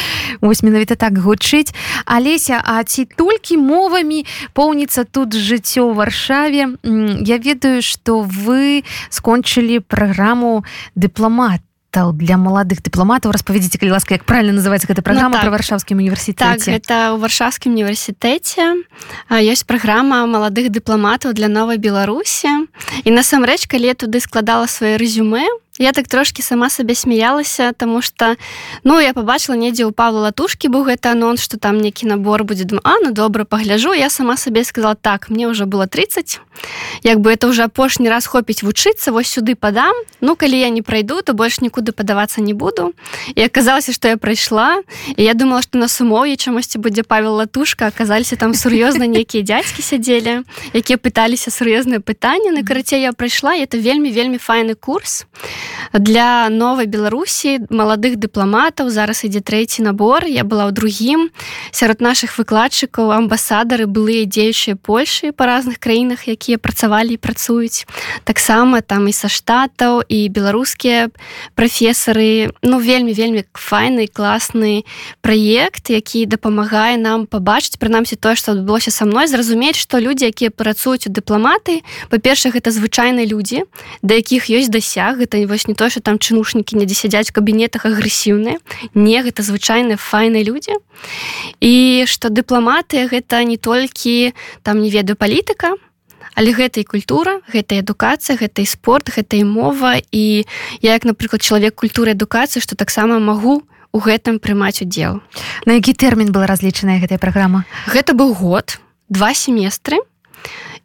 Вось 0.41 0.63
менавіта 0.63 0.95
так 0.95 1.17
гучыць. 1.17 1.73
Алеся 2.05 2.61
А 2.65 2.83
ці 2.83 3.05
толькі 3.05 3.57
мовамі 3.57 4.25
поўніцца 4.53 5.03
тут 5.03 5.33
жыццё 5.33 5.89
ў 5.89 5.93
варшаве 5.93 6.64
я 6.83 7.37
ведаю 7.37 7.81
что 7.81 8.21
вы 8.21 8.83
скончылі 9.09 9.79
праграму 9.79 10.65
дыпламат 10.95 11.61
для 11.95 12.35
маладых 12.35 12.83
дыпламатаў 12.83 13.31
распавядзіце 13.31 13.79
калі 13.79 13.95
ласка 13.95 14.19
як 14.19 14.25
правильно 14.27 14.59
называется 14.59 14.87
гэта 14.87 15.01
праграма 15.01 15.39
ну, 15.39 15.47
так. 15.47 15.51
варшаўскім 15.51 16.03
універсітэце 16.03 16.67
так, 16.67 16.75
это 16.75 17.15
ў 17.15 17.23
варшаўскім 17.23 17.71
універсітэце 17.71 18.83
ёсць 19.31 19.63
праграма 19.63 20.27
маладых 20.27 20.75
дыпламатаў 20.75 21.31
для 21.31 21.47
новай 21.47 21.79
беларусі 21.79 22.67
і 23.07 23.09
насамрэч 23.15 23.71
калі 23.71 23.95
туды 23.95 24.19
складала 24.19 24.67
свае 24.67 24.99
рэзюме 24.99 25.47
Я 25.77 25.91
так 25.91 26.07
трошки 26.07 26.41
сама 26.41 26.69
сабе 26.69 26.95
смяялася 26.95 27.73
тому 27.73 28.01
что 28.01 28.37
ну 28.85 29.01
я 29.01 29.13
побачила 29.13 29.55
недзе 29.55 29.85
у 29.85 29.91
Павла 29.91 30.19
латушки 30.19 30.67
быў 30.67 30.85
гэта 30.87 31.11
анонс 31.11 31.43
что 31.43 31.59
там 31.59 31.81
некі 31.81 32.07
набор 32.07 32.45
будет 32.45 32.71
а 32.83 32.93
ну 33.03 33.11
добра 33.11 33.43
погляжу 33.43 33.91
я 33.91 34.09
сама 34.09 34.37
сабе 34.37 34.63
сказала 34.63 34.95
так 34.95 35.29
мне 35.29 35.49
уже 35.49 35.65
было 35.65 35.85
30 35.85 36.39
як 37.03 37.19
бы 37.19 37.33
это 37.33 37.47
уже 37.47 37.63
апошні 37.63 38.07
раз 38.07 38.25
хопіць 38.25 38.63
вучыцца 38.63 39.11
вось 39.11 39.27
сюды 39.27 39.55
падам 39.55 39.93
ну 40.21 40.37
калі 40.37 40.57
я 40.57 40.69
не 40.69 40.81
пройду 40.81 41.21
то 41.21 41.33
больш 41.33 41.59
нікуды 41.59 41.91
падавацца 41.91 42.39
не 42.39 42.53
буду 42.53 42.93
і 43.35 43.43
аказалася 43.43 43.91
что 43.91 44.07
я 44.07 44.15
прайшла 44.15 44.79
і 45.17 45.23
я 45.23 45.33
думала 45.33 45.61
что 45.61 45.77
на 45.77 45.89
сумове 45.89 46.37
чамусьці 46.37 46.79
будзе 46.79 47.03
Павел 47.03 47.35
латушка. 47.35 47.87
Аказаліся 47.87 48.35
там 48.35 48.53
сур'ёзна 48.53 49.07
нейкія 49.07 49.43
дзядзькі 49.43 49.81
сядзелі 49.81 50.47
якія 50.71 50.95
пыталіся 50.95 51.51
сур'ёзныя 51.51 51.99
пытанні 51.99 52.55
на 52.55 52.63
карацей 52.63 53.01
я 53.01 53.11
прайшла 53.11 53.51
это 53.59 53.75
вельмі 53.75 54.11
вельмі 54.11 54.39
файны 54.39 54.75
курс. 54.75 55.25
і 55.43 55.64
для 55.93 56.49
новай 56.49 56.85
беларусі 56.85 57.65
маладых 57.69 58.17
дыпламатаў 58.19 58.89
зараз 58.89 59.23
ідзе 59.23 59.41
трэці 59.41 59.85
набор. 59.85 60.25
Я 60.25 60.43
была 60.43 60.67
ў 60.67 60.71
другім. 60.71 61.29
Сярод 61.71 62.01
наших 62.01 62.37
выкладчыкаў 62.37 63.11
амбасадары 63.15 63.85
былыя 63.87 64.25
дзеючыя 64.25 64.75
польшы 64.75 65.31
па 65.31 65.45
разных 65.45 65.79
краінах 65.79 66.27
якія 66.27 66.57
працавалі 66.57 67.15
і 67.15 67.21
працуюць. 67.21 67.85
Таксама 68.23 68.81
там 68.81 69.07
і 69.07 69.13
са 69.13 69.29
штатаў 69.29 70.03
і 70.07 70.29
беларускія 70.29 71.09
прафесары. 71.55 72.51
Ну 72.63 72.79
вельмі 72.79 73.13
вельмі 73.13 73.45
файны 73.53 74.07
класны 74.07 74.83
праект 75.21 75.89
які 75.89 76.25
дапамагае 76.25 76.97
нам 76.97 77.25
пабачыць 77.25 77.79
прынамсі 77.79 78.15
тое 78.15 78.35
што 78.35 78.53
адбылося 78.53 78.91
са 78.91 79.05
мной 79.05 79.27
зразумець 79.27 79.79
што 79.79 79.99
людзі 79.99 80.29
якія 80.29 80.51
працуюць 80.51 81.07
у 81.07 81.13
дыпламаты 81.13 81.81
па-першых 82.09 82.55
это 82.55 82.71
звычайныя 82.71 83.25
людзі 83.25 83.63
да 84.01 84.19
якіх 84.19 84.49
ёсць 84.49 84.71
дасяг 84.71 85.21
гэта 85.21 85.41
вось 85.55 85.67
не 85.71 85.73
то 85.73 85.89
что 85.89 86.03
там 86.03 86.19
чынушнікі 86.19 86.75
недзе 86.75 86.99
сядзяць 86.99 87.31
кабінетах 87.31 87.87
агрэсіўныя. 87.87 88.59
Не 88.91 89.17
гэта 89.23 89.39
звычайныя 89.39 89.95
файныя 89.95 90.43
людзі. 90.43 90.75
І 91.63 92.03
што 92.03 92.27
дыпламатыя 92.27 93.07
гэта 93.07 93.39
не 93.47 93.55
толькі 93.55 94.35
там 94.67 94.83
не 94.83 94.91
ведаю 94.91 95.15
палітыка 95.15 95.79
але 96.35 96.51
гэта 96.51 96.83
і 96.83 96.83
культура 96.83 97.39
гэта 97.47 97.79
адукацыя 97.79 98.35
гэта 98.35 98.59
і 98.59 98.67
спорт 98.67 99.07
гэта 99.07 99.39
і 99.39 99.47
мова. 99.47 99.95
І 100.11 100.43
я 100.83 100.99
як 100.99 101.07
напрыклад 101.07 101.39
чалавек 101.39 101.79
культуры 101.79 102.11
адукацыі 102.11 102.59
што 102.59 102.75
таксама 102.75 103.23
магу 103.23 103.63
у 103.95 103.99
гэтым 104.03 104.43
прымаць 104.43 104.83
удзел. 104.83 105.23
На 105.63 105.79
які 105.79 105.95
тэрмін 105.95 106.35
была 106.35 106.51
разлічаная 106.51 106.99
гэтая 106.99 107.17
праграма? 107.23 107.63
Гэта 107.87 108.11
быў 108.11 108.35
год 108.35 108.83
два 109.07 109.31
семестры. 109.31 110.03
і 110.03 110.05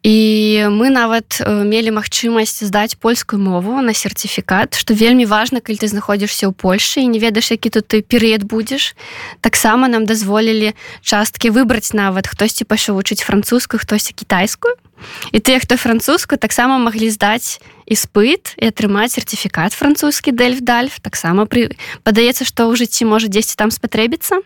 мы 0.03 0.89
нават 0.89 1.45
мелі 1.45 1.93
магчымасць 1.93 2.65
здаць 2.65 2.97
польскую 2.97 3.37
мову 3.37 3.85
на 3.85 3.93
сертыфікат 3.93 4.73
што 4.73 4.97
вельмі 4.97 5.29
важна 5.29 5.61
калі 5.61 5.77
ты 5.77 5.85
знаходзішся 5.85 6.49
ў 6.49 6.57
Польшы 6.57 7.05
і 7.05 7.11
не 7.13 7.21
ведаеш 7.21 7.53
які 7.53 7.69
тут 7.69 7.85
ты 7.85 8.01
перыяд 8.01 8.41
будзеш. 8.41 8.97
Таксама 9.45 9.85
нам 9.85 10.09
дазволілі 10.09 10.73
часткі 11.05 11.53
выбраць 11.53 11.93
нават 11.93 12.25
хтосьці 12.25 12.65
пайшоў 12.65 12.97
вучыць 12.97 13.21
французскую 13.21 13.77
хтосьці 13.77 14.17
кітайскую 14.17 14.73
і 15.31 15.37
тыя 15.39 15.59
хто 15.59 15.77
французскую 15.77 16.39
таксама 16.39 16.77
маглі 16.77 17.09
здаць 17.09 17.59
іспыт 17.91 18.55
і 18.55 18.71
атрымаць 18.71 19.11
сертыфікат 19.17 19.75
французскі 19.75 20.31
дельф 20.31 20.63
дальф 20.63 21.03
таксама 21.03 21.43
пры 21.43 21.75
падаецца 22.07 22.47
што 22.47 22.71
ў 22.71 22.79
жыцці 22.79 23.03
можа 23.09 23.27
дзесьці 23.27 23.59
там 23.59 23.67
спатрэбіцца. 23.73 24.39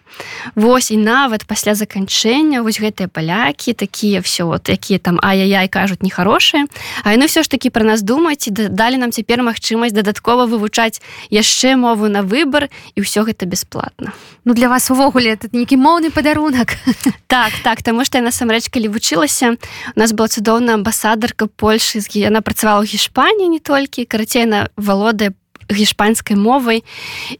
Вось 0.57 0.89
і 0.89 0.97
нават 0.97 1.45
пасля 1.45 1.77
заканчэння 1.77 2.65
вось 2.65 2.81
гэтыя 2.81 3.05
палякі 3.05 3.77
такія 3.77 4.25
все 4.25 4.49
вот 4.49 4.69
якія 4.69 4.97
там 4.97 5.21
ай-яй 5.21 5.69
кажуць 5.69 6.01
нехарошыя. 6.01 6.65
А 7.05 7.13
яны 7.13 7.29
ўсё 7.29 7.45
ж 7.45 7.51
такі 7.53 7.69
пра 7.69 7.85
нас 7.85 8.01
думаць 8.01 8.49
і 8.49 8.51
далі 8.51 8.97
нам 8.97 9.13
цяпер 9.13 9.45
магчымасць 9.45 9.93
дадаткова 9.93 10.49
вывучаць 10.49 11.01
яшчэ 11.29 11.77
мову 11.77 12.09
на 12.09 12.25
выбар 12.25 12.73
і 12.97 13.05
ўсё 13.05 13.29
гэта 13.29 13.45
бесплатна 13.45 14.17
Ну 14.45 14.53
для 14.53 14.69
вас 14.69 14.91
увогуле 14.91 15.33
этот 15.33 15.53
нейкі 15.57 15.77
моўны 15.81 16.13
падарунак 16.13 16.77
так 17.27 17.51
так 17.63 17.81
таму 17.81 18.05
што 18.05 18.21
я 18.21 18.25
насамрэч 18.25 18.69
калі 18.69 18.93
вучылася 18.93 19.57
у 19.57 19.99
нас 19.99 20.13
была 20.13 20.29
цудоўная 20.29 20.77
амбасадарка 20.77 21.49
Польшы 21.49 22.05
яна 22.13 22.45
працавала 22.45 22.85
ў 22.85 22.93
гішпаніі 22.93 23.49
не 23.49 23.57
толькі 23.57 24.05
карацейна 24.05 24.69
валодае 24.77 25.33
гішпанскай 25.71 26.37
мовай 26.37 26.83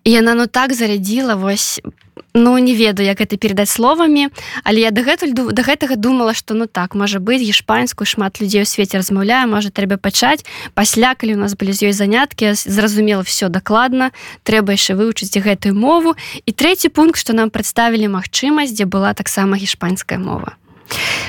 і 0.04 0.12
яна 0.12 0.34
ну 0.34 0.48
так 0.48 0.74
зарядзіла 0.74 1.36
вось 1.36 1.82
ну 2.34 2.58
не 2.58 2.76
ведаю 2.76 3.08
як 3.08 3.22
это 3.22 3.38
перадаць 3.38 3.70
словамі 3.70 4.30
але 4.64 4.80
я 4.82 4.92
дагэтуль 4.92 5.34
да 5.34 5.62
гэтага 5.62 5.96
думала 5.96 6.34
что 6.34 6.54
ну 6.54 6.68
так 6.68 6.96
можа 6.96 7.20
быць 7.20 7.42
гішпанскую 7.42 8.08
шмат 8.08 8.42
людзей 8.42 8.64
у 8.64 8.66
свеце 8.66 8.98
размаўляю 8.98 9.48
можа 9.48 9.70
трэба 9.70 9.98
пачаць. 9.98 10.46
Пасля 10.74 11.16
калі 11.16 11.36
у 11.36 11.40
нас 11.40 11.56
былі 11.56 11.72
з 11.72 11.92
ёй 11.92 11.94
заняткі 11.94 12.54
зразумела 12.54 13.24
все 13.24 13.50
дакладна 13.50 14.12
трэба 14.44 14.76
яшчэ 14.76 14.96
вывучыць 14.96 15.38
гэтую 15.38 15.76
мову. 15.76 16.16
І 16.46 16.52
трэці 16.52 16.90
пункт 16.90 17.20
што 17.20 17.34
нам 17.34 17.50
прадставілі 17.50 18.12
магчымасць 18.12 18.76
дзе 18.76 18.86
была 18.86 19.14
таксама 19.14 19.56
гішпанская 19.56 20.20
мова 20.20 20.58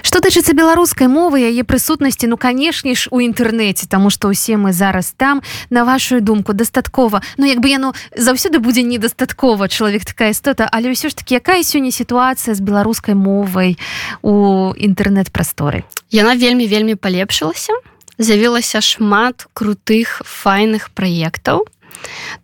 что 0.02 0.20
тычыцца 0.20 0.52
беларускай 0.52 1.08
мовы 1.08 1.42
яе 1.42 1.64
прысутнасці 1.64 2.30
ну 2.30 2.36
канешне 2.36 2.94
ж 2.94 3.08
у 3.10 3.20
інтэрнэце 3.20 3.88
тому 3.88 4.10
что 4.10 4.28
ўсе 4.28 4.56
мы 4.56 4.72
зараз 4.72 5.12
там 5.16 5.42
на 5.70 5.84
вашу 5.84 6.20
думку 6.20 6.52
дастаткова 6.52 7.22
ну 7.36 7.44
як 7.46 7.60
бы 7.60 7.68
яно 7.68 7.94
заўсёды 8.16 8.58
будзе 8.58 8.82
недастаткова 8.82 9.68
чалавек 9.68 10.04
такая 10.04 10.30
істота 10.30 10.68
але 10.70 10.92
ўсё 10.92 11.08
ж 11.10 11.16
таки 11.16 11.34
якая 11.36 11.62
сёння 11.62 11.90
сітуацыя 11.90 12.54
з 12.54 12.60
беларускай 12.60 13.14
мовай 13.14 13.78
у 14.22 14.72
інтэрнэт-прасторы? 14.76 15.84
Яна 16.10 16.36
вельмі 16.36 16.66
вельмі 16.66 16.94
палепшылася 16.94 17.72
з'явілася 18.18 18.80
шмат 18.80 19.46
крутых 19.52 20.22
файных 20.24 20.90
праектаў 20.94 21.66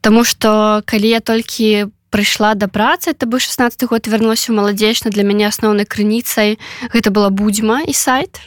Таму 0.01 0.25
что 0.25 0.83
калі 0.87 1.09
я 1.09 1.21
толькі 1.21 1.87
по 1.87 2.02
прыйшла 2.13 2.53
да 2.55 2.69
працы 2.69 3.11
это 3.17 3.25
бы 3.27 3.41
16 3.41 3.89
год 3.89 4.07
вярнулася 4.07 4.53
маладзечна 4.53 5.11
для 5.11 5.25
мяне 5.25 5.49
асноўнай 5.49 5.89
крыніцай. 5.89 6.61
Гэта 6.93 7.09
была 7.09 7.33
будзьма 7.33 7.81
і 7.89 7.97
сайт. 7.97 8.45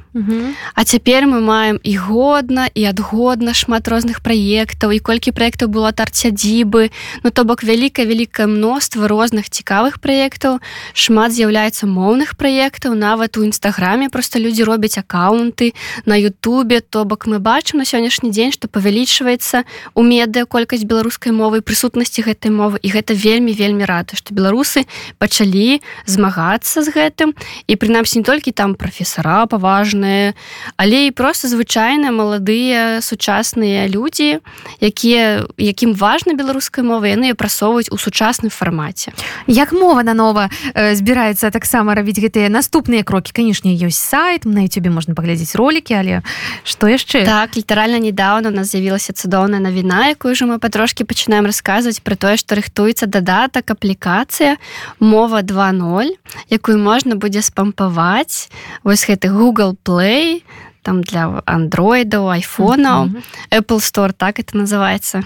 А 0.75 0.85
цяпер 0.85 1.25
мы 1.25 1.41
маем 1.41 1.79
і 1.83 1.97
годна 1.97 2.69
і 2.71 2.85
адгодна 2.85 3.51
шмат 3.57 3.89
розных 3.89 4.21
праектаў 4.21 4.93
і 4.95 5.01
колькі 5.01 5.35
праектаў 5.35 5.67
было 5.73 5.91
тарцядзібы 5.91 6.93
ну 7.25 7.31
то 7.33 7.43
бок 7.43 7.65
вялікае 7.65 8.05
вялікае 8.05 8.47
мноства 8.47 9.09
розных 9.09 9.49
цікавых 9.49 9.97
праектаў. 9.99 10.61
Шмат 10.93 11.33
з'яўляецца 11.33 11.89
моўных 11.89 12.37
праектаў. 12.37 12.93
Нават 12.93 13.35
у 13.35 13.43
нстаграме 13.43 14.07
просто 14.13 14.39
людзі 14.39 14.63
робяць 14.63 15.01
аккаунты. 15.01 15.73
На 16.05 16.15
Ютубе 16.15 16.79
то 16.79 17.03
бок 17.03 17.25
мы 17.25 17.41
бачым 17.41 17.81
на 17.81 17.85
сённяшні 17.89 18.29
дзень 18.29 18.53
што 18.53 18.69
павялічваецца 18.69 19.65
у 19.97 20.01
медыа 20.05 20.45
колькасць 20.45 20.85
беларускай 20.85 21.33
мовы 21.33 21.65
прысутнасці 21.65 22.21
гэтай 22.29 22.53
мовы. 22.53 22.77
І 22.85 22.93
гэта 22.93 23.17
вельмі 23.17 23.54
вельмі 23.55 23.87
рады 23.87 24.19
што 24.19 24.35
беларусы 24.35 24.85
пачалі 25.17 25.81
змагацца 26.05 26.83
з 26.83 26.91
гэтым. 26.91 27.33
І 27.67 27.73
прынамсі 27.75 28.19
не 28.19 28.25
толькі 28.27 28.51
там 28.51 28.75
прафесара 28.75 29.45
паважныя 29.47 30.33
але 30.77 31.07
і 31.07 31.11
просто 31.11 31.47
звычайныя 31.47 32.11
маладыя 32.11 33.01
сучасныя 33.01 33.87
людзі 33.87 34.39
якія 34.81 35.47
якім 35.57 35.95
важна 35.95 36.35
беларускай 36.35 36.83
мовы 36.83 37.15
яны 37.15 37.33
прасоўваюць 37.33 37.91
у 37.91 37.97
сучасным 37.97 38.49
фармаце. 38.51 39.11
Як 39.47 39.71
мова 39.71 40.03
нанова 40.03 40.49
э, 40.73 40.95
збіраецца 40.95 41.51
таксама 41.51 41.95
рабіць 41.95 42.19
гэтыя 42.19 42.49
наступныя 42.49 43.03
крокі? 43.03 43.31
Канешне 43.31 43.75
ёсць 43.75 44.01
сайт 44.01 44.45
на 44.45 44.67
тебе 44.67 44.89
можна 44.89 45.15
паглядзець 45.15 45.55
ролики 45.55 45.93
але 45.93 46.21
что 46.63 46.87
яшчэ? 46.87 47.25
Так 47.25 47.57
літаральна 47.57 47.99
недавно 47.99 48.49
у 48.49 48.55
нас 48.55 48.71
з'явілася 48.71 49.13
цудоўная 49.13 49.59
навіна 49.59 50.09
якую 50.11 50.35
же 50.35 50.45
мы 50.45 50.59
патрошки 50.59 51.03
пачынаем 51.03 51.45
расказваць 51.45 51.99
про 51.99 52.15
тое 52.15 52.37
што 52.37 52.55
рыхтуецца 52.55 53.05
дадатак 53.05 53.44
дадатак 53.45 53.77
аплікацыя 53.77 54.57
мова 54.99 55.41
20 55.41 56.17
якую 56.49 56.77
можна 56.77 57.15
будзе 57.15 57.41
спампаваць. 57.41 58.49
Вось 58.83 59.05
гэты 59.05 59.29
google 59.29 59.77
play 59.85 60.41
там 60.81 61.01
для 61.01 61.41
андроидаў 61.45 62.29
айфонаў 62.29 63.05
mm 63.05 63.13
-hmm. 63.13 63.59
Apple 63.59 63.81
store 63.81 64.13
так 64.13 64.39
это 64.39 64.53
называется 64.53 65.23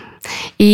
і 0.57 0.71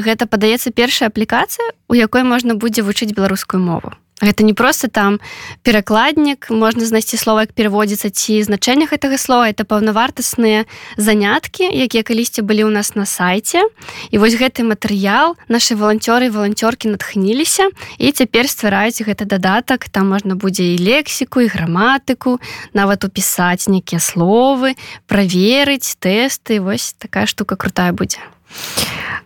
гэта 0.00 0.26
падаецца 0.26 0.70
першая 0.70 1.08
аплікацыя 1.08 1.72
у 1.88 1.94
якой 1.94 2.22
можна 2.22 2.54
будзе 2.54 2.82
вучыць 2.82 3.12
беларускую 3.12 3.62
мову 3.62 3.92
Гэта 4.22 4.44
не 4.44 4.54
просто 4.54 4.88
там 4.88 5.18
перакладнік 5.62 6.50
можна 6.50 6.86
знайсці 6.86 7.16
слова 7.16 7.40
як 7.40 7.52
пераводзіцца 7.52 8.10
ці 8.14 8.46
значэннях 8.46 8.94
гэтага 8.94 9.18
слова. 9.18 9.50
Это 9.50 9.66
паўнавартасныя 9.66 10.70
заняткі 10.96 11.66
якія 11.66 12.06
калісьці 12.06 12.46
былі 12.46 12.70
ў 12.70 12.70
нас 12.70 12.94
на 12.94 13.10
сайце. 13.10 13.66
І 14.14 14.22
вось 14.22 14.38
гэты 14.38 14.62
матэрыял 14.62 15.34
нашы 15.50 15.74
валанцёры 15.74 16.30
валанцёркі 16.30 16.94
натхніліся 16.94 17.74
і 17.98 18.12
цяпер 18.14 18.46
ствараюць 18.46 19.02
гэты 19.02 19.26
дадатак. 19.26 19.90
Там 19.90 20.14
можна 20.14 20.38
будзе 20.38 20.62
і 20.62 20.78
лексіку 20.78 21.42
і 21.42 21.50
граматыку 21.50 22.38
нават 22.70 23.02
упісаць 23.02 23.66
нейкія 23.66 23.98
словы 23.98 24.78
праверыць 25.10 25.98
тэсты. 25.98 26.62
Вось 26.62 26.94
такая 27.02 27.26
штука 27.26 27.58
крутая 27.58 27.90
будзе 27.90 28.22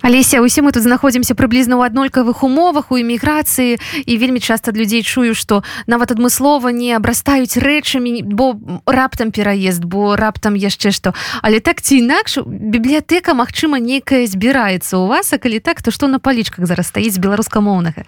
Алеся 0.01 0.41
усе 0.41 0.63
мы 0.63 0.73
тут 0.73 0.83
знаходзімся 0.87 1.35
прыблізна 1.35 1.75
ў 1.75 1.91
аднолькавых 1.91 2.47
умовах 2.47 2.95
у 2.95 2.97
эміграцыі 3.03 3.83
і 4.07 4.13
вельмі 4.15 4.39
часта 4.39 4.71
людзей 4.71 5.03
чую 5.03 5.35
што 5.35 5.67
нават 5.91 6.15
адмыслова 6.15 6.71
не 6.71 6.95
абрастаюць 6.95 7.59
рэчамі 7.59 8.23
бо 8.23 8.55
раптам 8.87 9.35
пераезд 9.35 9.83
бо 9.85 10.15
раптам 10.15 10.55
яшчэ 10.55 10.95
што. 10.95 11.13
Але 11.43 11.59
так 11.59 11.83
ці 11.83 11.99
інакш 11.99 12.39
бібліятэка 12.47 13.35
Мачыма 13.35 13.83
нейкая 13.83 14.25
збіраецца 14.31 15.03
у 15.03 15.11
вас 15.11 15.35
а 15.35 15.39
калі 15.43 15.59
так 15.59 15.83
то 15.83 15.91
што 15.91 16.07
на 16.07 16.23
палічках 16.23 16.65
зараз 16.65 16.95
стаіць 16.95 17.19
беларускамоўнага? 17.19 18.07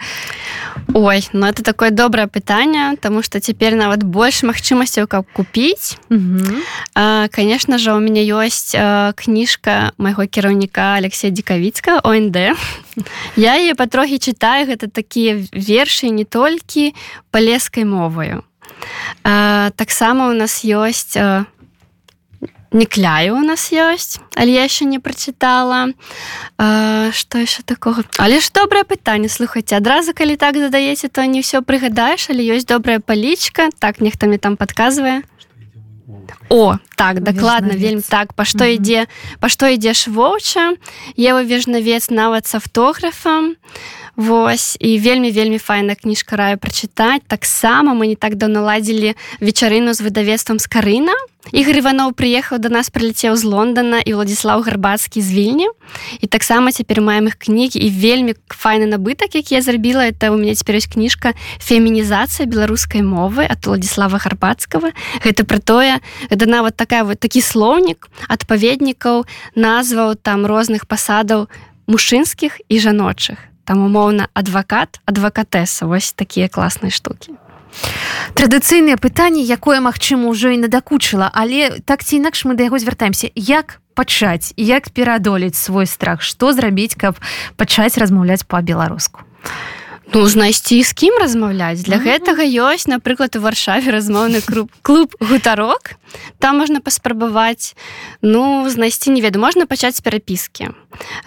Ой 0.95 1.27
ну 1.35 1.47
это 1.47 1.67
такое 1.67 1.91
добрае 1.91 2.31
пытанне 2.31 2.97
тому 3.03 3.23
что 3.23 3.43
цяпер 3.43 3.75
нават 3.75 4.07
больш 4.07 4.47
магчымасцяў 4.47 5.11
каб 5.11 5.27
купіць. 5.35 5.99
Конечно 7.35 7.79
же 7.79 7.93
у 7.93 7.99
мяне 7.99 8.23
ёсць 8.23 8.79
кніжка 9.19 9.93
майго 9.99 10.25
кіраўніка 10.31 11.03
Алексея 11.11 11.33
Дикавіцка 11.35 11.99
ОНД. 12.07 12.37
Я 13.35 13.59
яе 13.59 13.75
патрохі 13.75 14.23
чытаю 14.23 14.71
гэта 14.71 14.87
такія 14.87 15.43
вершы 15.50 16.07
не 16.14 16.23
толькі 16.23 16.95
палескай 17.35 17.83
моваю. 17.83 18.47
Таксама 19.26 20.31
у 20.31 20.35
нас 20.38 20.62
ёсць 20.62 21.19
не 22.71 22.87
кляю 22.87 23.43
у 23.43 23.43
нас 23.43 23.75
ёсць, 23.75 24.23
але 24.38 24.55
я 24.55 24.71
яшчэ 24.71 24.87
не 24.87 25.02
прачытала 25.02 25.90
што 27.11 27.43
яшчэ 27.43 27.67
такога. 27.67 28.07
Але 28.23 28.38
ж 28.38 28.55
добрае 28.55 28.87
пытанне 28.87 29.26
слухайце 29.26 29.83
адразу 29.83 30.14
калі 30.14 30.38
так 30.38 30.55
задаеце, 30.62 31.11
то 31.11 31.26
не 31.26 31.43
ўсё 31.43 31.67
прыгадаеш, 31.67 32.31
але 32.31 32.47
ёсць 32.55 32.71
добрая 32.71 33.02
палічка, 33.02 33.75
так 33.83 33.99
нехта 33.99 34.31
мне 34.31 34.38
там 34.38 34.55
падказвае. 34.55 35.26
О 36.50 36.76
так 36.97 37.23
дакладна 37.23 37.75
вельмі 37.79 38.02
так 38.02 38.35
па 38.35 38.45
што 38.45 38.67
ідзе 38.67 39.07
па 39.40 39.49
што 39.49 39.71
ідзеш 39.71 40.09
воўча 40.09 40.75
Ева 41.17 41.43
вежнавец 41.47 42.11
нават 42.11 42.47
з 42.50 42.59
автографам 42.61 43.55
Вось. 44.21 44.77
І 44.81 44.99
вельмі 44.99 45.33
вельмі 45.33 45.59
файна 45.59 45.95
кніжка 45.95 46.37
раю 46.37 46.61
прачытаць. 46.61 47.25
Таксама 47.25 47.97
мы 47.97 48.05
не 48.05 48.21
так 48.21 48.37
даўно 48.37 48.61
ладзілі 48.61 49.17
вечарыну 49.41 49.97
з 49.97 50.05
выдавецтвам 50.05 50.61
з 50.61 50.69
карына 50.69 51.17
Ігор 51.57 51.81
Іванов 51.81 52.12
прыехаў 52.12 52.61
до 52.61 52.69
нас 52.69 52.93
прыляцеў 52.93 53.33
з 53.33 53.49
Лондона 53.49 54.05
і 54.05 54.12
Владзіслав 54.12 54.61
гарбацкі 54.61 55.25
з 55.25 55.33
вільні. 55.33 55.73
І 56.21 56.27
таксама 56.29 56.69
цяпер 56.69 57.00
маем 57.00 57.33
іх 57.33 57.41
кнігі 57.41 57.81
і 57.81 57.89
вельмі 57.89 58.37
файны 58.53 58.85
набытак 58.85 59.33
які 59.33 59.57
я 59.57 59.65
зрабіла. 59.65 60.12
Это 60.12 60.29
у 60.29 60.37
мяне 60.37 60.53
цяпер 60.53 60.77
ёсць 60.77 60.93
кніжка 60.93 61.33
фемінізацыя 61.57 62.45
беларускай 62.45 63.00
мовы 63.00 63.49
от 63.49 63.65
Владзіслава 63.65 64.21
гарбацкага. 64.21 64.93
Гэта 65.25 65.49
пра 65.49 65.65
тое 65.65 66.05
это 66.29 66.45
нават 66.45 66.77
такая 66.77 67.09
вот 67.09 67.17
такі 67.17 67.41
слоўнік 67.41 68.12
адпаведнікаў 68.29 69.25
назваў 69.57 70.21
там 70.21 70.45
розных 70.45 70.85
пасадаў 70.85 71.49
мужчынскіх 71.89 72.61
і 72.69 72.77
жаночых 72.77 73.50
там 73.71 73.87
умоўна 73.87 74.27
адвакат 74.35 74.99
адвакатэса. 75.07 75.87
Вось 75.87 76.11
такія 76.11 76.50
класныя 76.50 76.91
штукі. 76.91 77.39
Традыцыйнае 78.35 78.99
пытанне 78.99 79.47
якое 79.47 79.79
магчыма 79.79 80.26
ўжо 80.26 80.50
і 80.50 80.59
надакучыла 80.67 81.30
але 81.30 81.78
так 81.87 82.02
ці 82.02 82.19
інакш 82.19 82.50
мы 82.50 82.59
да 82.59 82.67
яго 82.67 82.83
звяртаемся. 82.83 83.30
Як 83.39 83.78
пачаць 83.95 84.50
як 84.59 84.91
пераадолець 84.91 85.54
свой 85.54 85.87
страх? 85.87 86.19
Што 86.19 86.50
зрабіць 86.50 86.99
каб 86.99 87.23
пачаць 87.54 87.95
размаўляць 87.95 88.43
по-беларуску 88.43 89.23
Ну, 90.12 90.26
знайсці 90.26 90.82
з 90.82 90.90
кім 90.90 91.14
размаўляць 91.23 91.86
для 91.86 92.02
гэтага 92.02 92.42
ёсць 92.42 92.90
напрыклад 92.90 93.38
у 93.38 93.40
варшаве 93.46 93.94
размоўны 93.94 94.42
клуб 94.42 94.66
клуб 94.82 95.14
гутарок. 95.23 95.94
Там 96.42 96.58
можна 96.58 96.80
паспрабаваць 96.82 97.78
ну 98.23 98.66
знайсці 98.66 99.14
не 99.14 99.23
веду 99.23 99.38
можна 99.38 99.70
пачаць 99.70 99.94
з 99.94 100.02
перапіскі. 100.02 100.75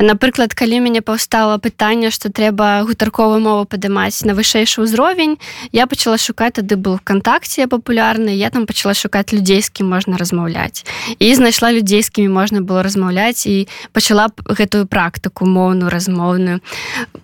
Напрыклад 0.03 0.51
калі 0.51 0.83
мяне 0.83 0.99
паўстала 0.99 1.55
пытанне 1.63 2.11
што 2.11 2.27
трэба 2.27 2.83
гутарковую 2.83 3.39
мову 3.39 3.63
падымаць 3.63 4.27
на 4.27 4.35
вышэйшы 4.35 4.83
ўзровень 4.83 5.39
я 5.71 5.87
пачала 5.87 6.19
шукаць 6.19 6.59
тады 6.59 6.75
был 6.75 6.99
вконтакце 6.99 7.71
папулярны 7.71 8.35
я 8.35 8.51
там 8.51 8.67
пачала 8.67 8.91
шукаць 8.91 9.31
людзей 9.31 9.63
з 9.63 9.71
кім 9.71 9.95
можна 9.95 10.19
размаўляць. 10.19 10.83
І 11.23 11.31
знайшла 11.31 11.71
людзей 11.71 12.03
з 12.03 12.11
кімі 12.11 12.35
можна 12.35 12.59
было 12.59 12.83
размаўляць 12.83 13.47
і 13.47 13.71
пачала 13.95 14.27
гэтую 14.43 14.91
практыку 14.91 15.47
моўную 15.47 15.87
размоўную. 15.87 16.59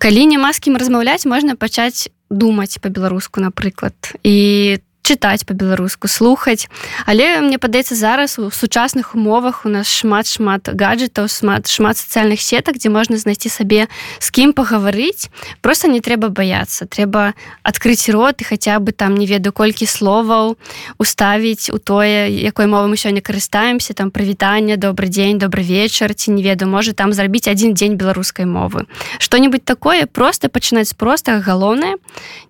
Калі 0.00 0.24
няма 0.24 0.56
з 0.56 0.64
кім 0.64 0.80
размаўляць 0.80 1.28
можна 1.28 1.49
пачаць 1.56 2.08
думаць 2.30 2.78
по-беларуску 2.78 3.40
напрыклад 3.40 3.94
і 4.22 4.78
чытаць 5.10 5.42
по-беларуску 5.42 6.06
слухаць. 6.06 6.70
Але 7.06 7.40
мне 7.42 7.58
падаецца 7.58 7.98
зараз 7.98 8.38
у 8.38 8.50
сучасных 8.50 9.14
умовах 9.18 9.66
у 9.66 9.68
нас 9.68 9.90
шмат 9.90 10.30
шмат 10.30 10.70
гаджетаў 10.70 11.26
шмат 11.26 11.66
шмат 11.66 11.98
сацыяльных 11.98 12.38
сетак 12.38 12.78
дзе 12.78 12.94
можна 12.94 13.18
знайсці 13.18 13.50
сабе 13.50 13.90
з 14.22 14.30
кім 14.30 14.54
пагаварыць. 14.54 15.26
Просто 15.60 15.90
не 15.90 15.98
трэба 15.98 16.30
баяцца 16.30 16.86
трэба 16.86 17.34
адкрыць 17.66 18.06
рот 18.14 18.38
і 18.38 18.44
хаця 18.46 18.78
бы 18.78 18.92
там 18.94 19.18
не 19.18 19.26
ведаю 19.26 19.50
колькі 19.52 19.86
словаў 19.90 20.54
уставіць 20.98 21.74
у 21.74 21.78
тое 21.82 22.30
якой 22.30 22.70
мовы 22.70 22.94
мы 22.94 22.96
сёння 22.96 23.18
карыстаемся 23.18 23.94
там 23.94 24.14
прывітанне 24.14 24.76
добрый 24.76 25.10
дзень 25.10 25.42
добрый 25.42 25.66
вечар 25.66 26.14
ці 26.14 26.30
не 26.30 26.42
ведаю 26.42 26.70
можа 26.70 26.92
там 26.92 27.12
зрабіць 27.12 27.48
один 27.48 27.74
дзень 27.74 27.98
беларускай 27.98 28.46
мовы. 28.46 28.86
Что-нибудь 29.18 29.64
такое 29.64 30.06
просто 30.06 30.48
пачынаць 30.48 30.94
проста 30.94 31.40
галоўнае 31.40 31.96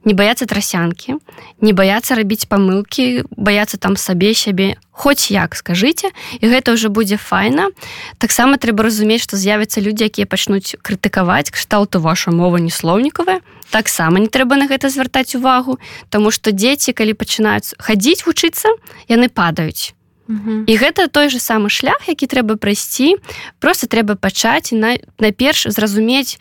не 0.04 0.12
баяцца 0.12 0.44
трасянкі 0.44 1.16
не 1.60 1.72
баяцца 1.72 2.14
рабіць 2.14 2.49
памылкі 2.50 3.22
баяцца 3.38 3.78
там 3.78 3.94
сабе 3.94 4.34
сябе 4.34 4.74
хоць 4.90 5.30
як 5.30 5.54
скажыце 5.54 6.10
і 6.42 6.44
гэта 6.50 6.74
ўжо 6.74 6.90
будзе 6.90 7.16
файна. 7.16 7.70
Таксама 8.18 8.58
трэба 8.58 8.90
разумець 8.90 9.22
што 9.22 9.38
з'явяцца 9.38 9.78
людзі 9.78 10.10
якія 10.10 10.26
пачнуць 10.26 10.74
крытыкаваць 10.82 11.54
кшталту 11.54 12.02
ваша 12.02 12.34
мова 12.34 12.58
не 12.58 12.74
слоўнікавая 12.74 13.40
таксама 13.70 14.18
не 14.18 14.26
трэба 14.26 14.58
на 14.58 14.66
гэта 14.66 14.90
звяртаць 14.90 15.38
увагу 15.38 15.78
Таму 16.10 16.34
што 16.34 16.50
дзеці 16.50 16.92
калі 16.92 17.14
пачынаюць 17.14 17.78
хадзіць 17.78 18.26
вучыцца 18.26 18.74
яны 19.06 19.30
падаюць 19.30 19.94
і 20.66 20.72
гэта 20.76 21.08
той 21.08 21.28
же 21.28 21.38
самы 21.42 21.70
шлях 21.70 22.06
які 22.06 22.26
трэба 22.26 22.56
прайсці. 22.56 23.16
Просто 23.58 23.86
трэба 23.86 24.14
пачаць 24.14 24.70
на 24.72 24.98
найперш 25.18 25.66
зразумець 25.68 26.38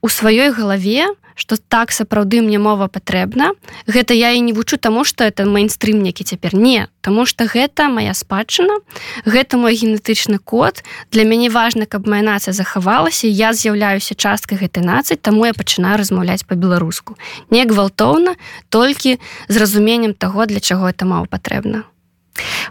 у 0.00 0.08
сваёй 0.08 0.50
галаве 0.50 1.14
что 1.38 1.56
так 1.56 1.92
сапраўды 1.92 2.42
мне 2.42 2.58
мова 2.58 2.88
патрэбна. 2.90 3.54
Гэта 3.86 4.10
я 4.10 4.34
і 4.34 4.40
не 4.42 4.52
вучу 4.52 4.76
таму 4.76 5.04
что 5.04 5.22
это 5.22 5.46
мейнстрим 5.46 6.02
які 6.02 6.24
цяпер. 6.24 6.54
Не 6.54 6.88
Таму 7.00 7.26
что 7.26 7.46
гэта 7.46 7.88
моя 7.88 8.12
спадчына 8.14 8.82
гэта 9.24 9.56
мой 9.56 9.78
генетычны 9.78 10.38
код. 10.38 10.82
Для 11.12 11.22
мяне 11.22 11.48
важна 11.48 11.86
каб 11.86 12.06
моя 12.06 12.22
нацыя 12.22 12.52
захавалася. 12.52 13.30
Я 13.30 13.52
з'яўляюся 13.52 14.14
часткай 14.18 14.58
гэтай 14.58 14.82
нацыі 14.82 15.14
таму 15.16 15.46
я 15.46 15.54
пачынаю 15.54 15.98
размаўляць 15.98 16.42
по-беларуску 16.42 17.14
не 17.50 17.64
гвалтоўна 17.64 18.34
толькі 18.68 19.18
з 19.48 19.56
разуменнем 19.56 20.14
того 20.14 20.46
для 20.46 20.60
чаго 20.60 20.90
это 20.90 21.06
маў 21.06 21.30
патрэбна 21.30 21.84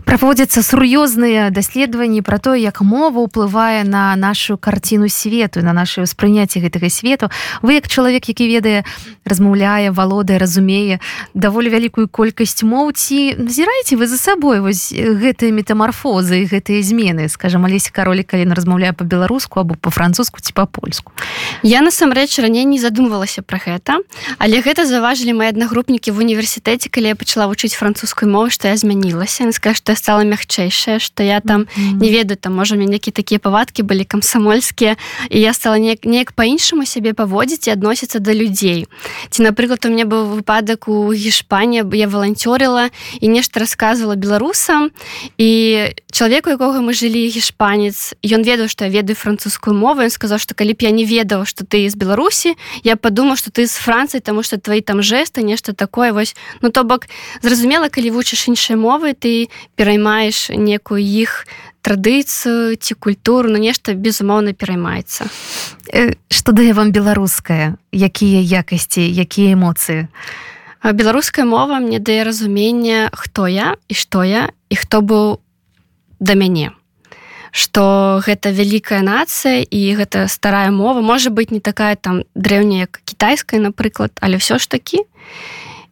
праводзяцца 0.05 0.61
сур'ёзныя 0.63 1.49
даследаванні 1.51 2.21
пра 2.21 2.37
тое 2.39 2.61
як 2.61 2.81
мова 2.81 3.25
ўплывае 3.25 3.83
на 3.83 4.15
нашу 4.15 4.57
карціну 4.57 5.09
свету 5.09 5.61
на 5.61 5.73
наше 5.73 6.03
ўспрыняцце 6.03 6.59
гэтага 6.63 6.89
свету 6.89 7.29
вы 7.61 7.79
як 7.79 7.87
чалавек 7.87 8.27
які 8.29 8.47
ведае 8.47 8.85
размаўляе 9.25 9.91
валодае 9.91 10.37
разумее 10.37 10.99
даволі 11.33 11.69
вялікую 11.69 12.07
колькасць 12.07 12.63
моў 12.63 12.91
ці 12.95 13.35
назіраеце 13.37 13.95
вы 13.97 14.07
за 14.07 14.17
сабой 14.17 14.59
вось 14.59 14.91
гэтыя 14.93 15.51
метамарфозы 15.51 16.45
гэтыя 16.45 16.81
змены? 16.83 17.29
Скажем 17.29 17.65
алесь 17.65 17.89
каролі 17.91 18.23
калі 18.23 18.47
размаўляе 18.53 18.93
по-беларуску 18.93 19.59
або 19.59 19.75
по-французску 19.75 20.39
ці 20.39 20.53
па-польску. 20.53 21.11
Я 21.63 21.81
насамрэч 21.81 22.39
раней 22.39 22.65
не 22.65 22.79
задумвалася 22.79 23.41
пра 23.41 23.59
гэта 23.59 23.99
але 24.37 24.61
гэта 24.61 24.85
заважылі 24.85 25.33
мои 25.33 25.49
аднагрупнікі 25.51 26.11
в 26.11 26.19
універсітэце 26.19 26.89
калі 26.89 27.13
я 27.13 27.15
пачала 27.15 27.47
вучыць 27.47 27.75
французскую 27.75 28.31
мову 28.31 28.49
што 28.49 28.67
я 28.67 28.77
змянілася 28.77 29.45
скажу 29.57 29.81
што 29.81 29.91
я 29.91 29.97
стала 29.97 30.21
мягчэйшая 30.21 31.01
што 31.01 31.23
я 31.23 31.41
там 31.41 31.61
mm 31.61 31.67
-hmm. 31.67 32.01
не 32.01 32.09
ведаю 32.13 32.37
там 32.37 32.53
можа 32.55 32.75
мне 32.75 32.93
які 32.93 33.11
такія 33.11 33.39
павадкі 33.39 33.83
былі 33.83 34.05
камсамольскія 34.05 34.95
і 35.29 35.39
я 35.41 35.53
стала 35.53 35.77
неяк 35.77 36.05
неяк 36.05 36.31
по-іншаму 36.31 36.85
сябе 36.85 37.13
паводзіць 37.13 37.67
і 37.67 37.71
адносіцца 37.71 38.19
да 38.19 38.33
людзей 38.33 38.87
ці 39.29 39.43
напрыклад 39.43 39.85
у 39.85 39.89
мне 39.89 40.05
быў 40.05 40.37
выпадак 40.37 40.87
у 40.87 41.13
гішпанія 41.13 41.85
я 41.93 42.07
валанцёрыла 42.07 42.89
і 43.21 43.27
нешта 43.27 43.59
рассказывала 43.59 44.15
беларусам 44.15 44.91
і 45.37 45.49
чалавеку 46.11 46.49
якога 46.49 46.81
мы 46.81 46.93
жылі 46.93 47.29
гішпанец 47.29 48.13
ён 48.23 48.41
ведаў 48.43 48.67
што 48.67 48.85
я 48.85 48.91
ведаю 48.91 49.15
французскую 49.15 49.75
мову 49.75 50.01
ён 50.01 50.09
сказаў 50.09 50.37
што 50.37 50.53
калі 50.53 50.73
б 50.73 50.85
я 50.85 50.91
не 50.91 51.05
ведаў 51.05 51.45
што 51.45 51.65
ты 51.65 51.89
з 51.89 51.95
беларусі 51.95 52.55
я 52.83 52.95
падумаў 52.95 53.35
што 53.37 53.49
ты 53.51 53.65
з 53.65 53.75
францыі 53.77 54.21
таму 54.21 54.43
што 54.43 54.57
твои 54.57 54.81
там 54.81 55.01
жесты 55.01 55.43
нешта 55.43 55.73
такое 55.73 56.13
вось 56.13 56.35
ну 56.61 56.69
то 56.69 56.83
бок 56.83 57.07
зразумела 57.41 57.89
калі 57.89 58.11
вучыш 58.11 58.47
іншыя 58.47 58.77
мовы 58.77 59.13
ты 59.13 59.46
пераймаеш 59.75 60.49
некую 60.53 61.01
іх 61.01 61.45
традыцыю 61.87 62.75
ці 62.75 62.93
культуру 62.99 63.47
ну 63.47 63.57
нешта 63.57 63.95
безумоўна 63.95 64.51
пераймаецца. 64.51 65.31
Что 66.27 66.51
дае 66.51 66.75
вам 66.75 66.91
беларуская 66.91 67.79
якія 67.95 68.43
якасці 68.43 68.99
якія 68.99 69.55
эмоцыі? 69.55 70.11
Беларуская 70.83 71.47
мова 71.47 71.79
мне 71.79 71.99
дае 71.99 72.27
разумення 72.27 73.09
хто 73.13 73.47
я 73.47 73.79
і 73.87 73.93
што 73.95 74.23
я 74.27 74.51
і 74.69 74.75
хто 74.75 74.99
быў 74.99 75.39
да 76.19 76.35
мяне. 76.35 76.75
Что 77.51 78.19
гэта 78.19 78.51
вялікая 78.51 78.99
нацыя 79.01 79.63
і 79.63 79.81
гэта 79.95 80.27
старая 80.27 80.71
мова 80.71 80.99
можа 81.01 81.31
быть 81.31 81.51
не 81.51 81.63
такая 81.63 81.95
там 81.95 82.27
дрэўняя 82.35 82.91
як 82.91 82.99
кітайская 83.07 83.63
напрыклад 83.63 84.11
але 84.19 84.43
ўсё 84.43 84.59
ж 84.59 84.67
такі 84.67 85.07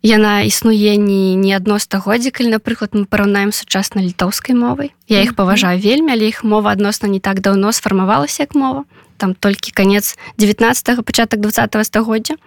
яна 0.06 0.46
існуе 0.46 0.98
не 1.02 1.34
не 1.34 1.52
адно 1.58 1.82
стагоддзя 1.82 2.30
калі 2.30 2.54
напрыклад 2.54 2.94
мы 2.94 3.10
параўнаем 3.10 3.50
сучасна 3.50 4.06
літоўскай 4.06 4.54
мовай. 4.54 4.94
Я 5.10 5.26
іх 5.26 5.34
паважаю 5.34 5.82
вельмі 5.82 6.14
але 6.14 6.30
іх 6.30 6.46
мова 6.46 6.70
адносна 6.70 7.10
не 7.10 7.20
так 7.20 7.42
даўно 7.42 7.74
сфармавалася 7.74 8.46
як 8.46 8.54
мова. 8.54 8.86
Там 9.18 9.34
толькі 9.34 9.74
канец 9.74 10.14
19 10.38 11.02
пачатак 11.02 11.42
20 11.42 11.74
стагоддзя. 11.82 12.38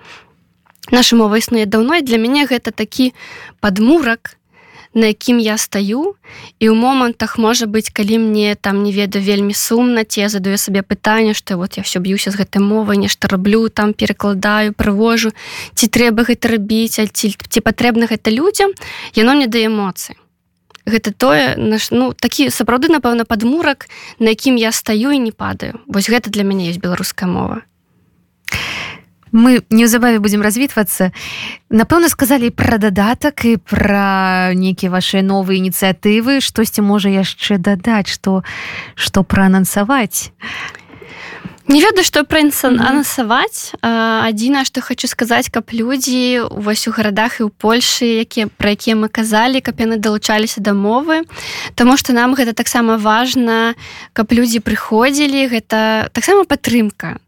Наша 0.94 1.16
мова 1.16 1.38
існуе 1.38 1.66
даўно 1.66 1.98
і 1.98 2.06
для 2.06 2.22
мяне 2.22 2.46
гэта 2.46 2.70
такі 2.70 3.12
падмурак 3.60 4.38
на 4.94 5.10
якім 5.12 5.38
я 5.38 5.56
стаю 5.58 6.14
і 6.58 6.66
ў 6.68 6.74
момантах 6.74 7.38
можа 7.38 7.66
быць 7.66 7.88
калі 7.88 8.18
мне 8.18 8.54
там 8.54 8.82
не 8.82 8.92
ведаю 8.92 9.24
вельмі 9.24 9.54
сумна 9.54 10.04
ці 10.04 10.20
я 10.20 10.28
задаю 10.28 10.58
сабе 10.58 10.82
пытанне 10.82 11.34
што 11.34 11.56
вот 11.56 11.76
я 11.76 11.82
все 11.82 12.00
б'юся 12.00 12.30
з 12.30 12.40
гэтай 12.40 12.62
мовай 12.62 12.96
нешта 12.96 13.28
раблю 13.28 13.68
там 13.68 13.92
перакладаю 13.92 14.72
прывожу 14.72 15.32
ці 15.74 15.86
трэба 15.88 16.28
гэта 16.28 16.52
рабіць 16.56 17.00
ці, 17.00 17.26
ці 17.34 17.60
патрэбна 17.60 18.06
гэта 18.06 18.30
людзям 18.30 18.72
яно 19.14 19.34
мне 19.34 19.46
дае 19.46 19.66
эмоцыі. 19.68 20.16
Гэта 20.88 21.12
тое 21.12 21.56
наш 21.56 21.90
ну 21.92 22.12
такі 22.16 22.48
сапраўды 22.48 22.88
напэўна 22.88 23.28
падмурак 23.28 23.88
на 24.18 24.32
якім 24.32 24.56
я 24.56 24.72
стаю 24.72 25.12
і 25.12 25.18
не 25.20 25.32
падаю. 25.32 25.80
Вось 25.86 26.08
гэта 26.08 26.30
для 26.30 26.42
мяне 26.42 26.68
есть 26.68 26.80
беларуская 26.80 27.28
мова 27.28 27.62
мы 29.32 29.62
неўзабаве 29.70 30.18
будзем 30.18 30.42
развітвацца. 30.42 31.12
Напэўна 31.70 32.08
сказалі 32.08 32.50
пра 32.50 32.78
дадатак 32.78 33.44
і 33.44 33.56
пра 33.58 34.52
нейкія 34.54 34.90
ваши 34.90 35.22
новыя 35.22 35.58
ініцыятывы. 35.58 36.40
Штосьці 36.40 36.82
можа 36.82 37.08
яшчэ 37.08 37.58
дадаць 37.58 38.08
что 38.08 38.42
что 38.94 39.22
праанансаваць. 39.22 40.32
Не 41.68 41.82
ведаю 41.84 42.00
што 42.00 42.24
прынсанансаваць 42.24 43.76
адзінае 43.84 44.64
што 44.64 44.80
хочу 44.80 45.04
сказаць 45.04 45.52
каб 45.52 45.68
людзі 45.76 46.48
вось 46.48 46.88
у 46.88 46.92
гарадах 46.96 47.44
і 47.44 47.44
ў 47.44 47.52
Польшы 47.52 48.24
якія 48.24 48.48
пра 48.48 48.72
якія 48.72 48.96
мы 48.96 49.12
казалі 49.12 49.60
каб 49.60 49.76
яны 49.76 50.00
далучаліся 50.00 50.64
да 50.64 50.72
мовы. 50.72 51.28
Таму 51.76 52.00
што 52.00 52.16
нам 52.16 52.32
гэта 52.32 52.56
таксама 52.56 52.96
важна 52.96 53.76
каб 54.16 54.32
людзі 54.32 54.64
прыходзілі. 54.64 55.52
Гэта 55.52 56.08
таксама 56.16 56.48
падтрымка 56.48 57.20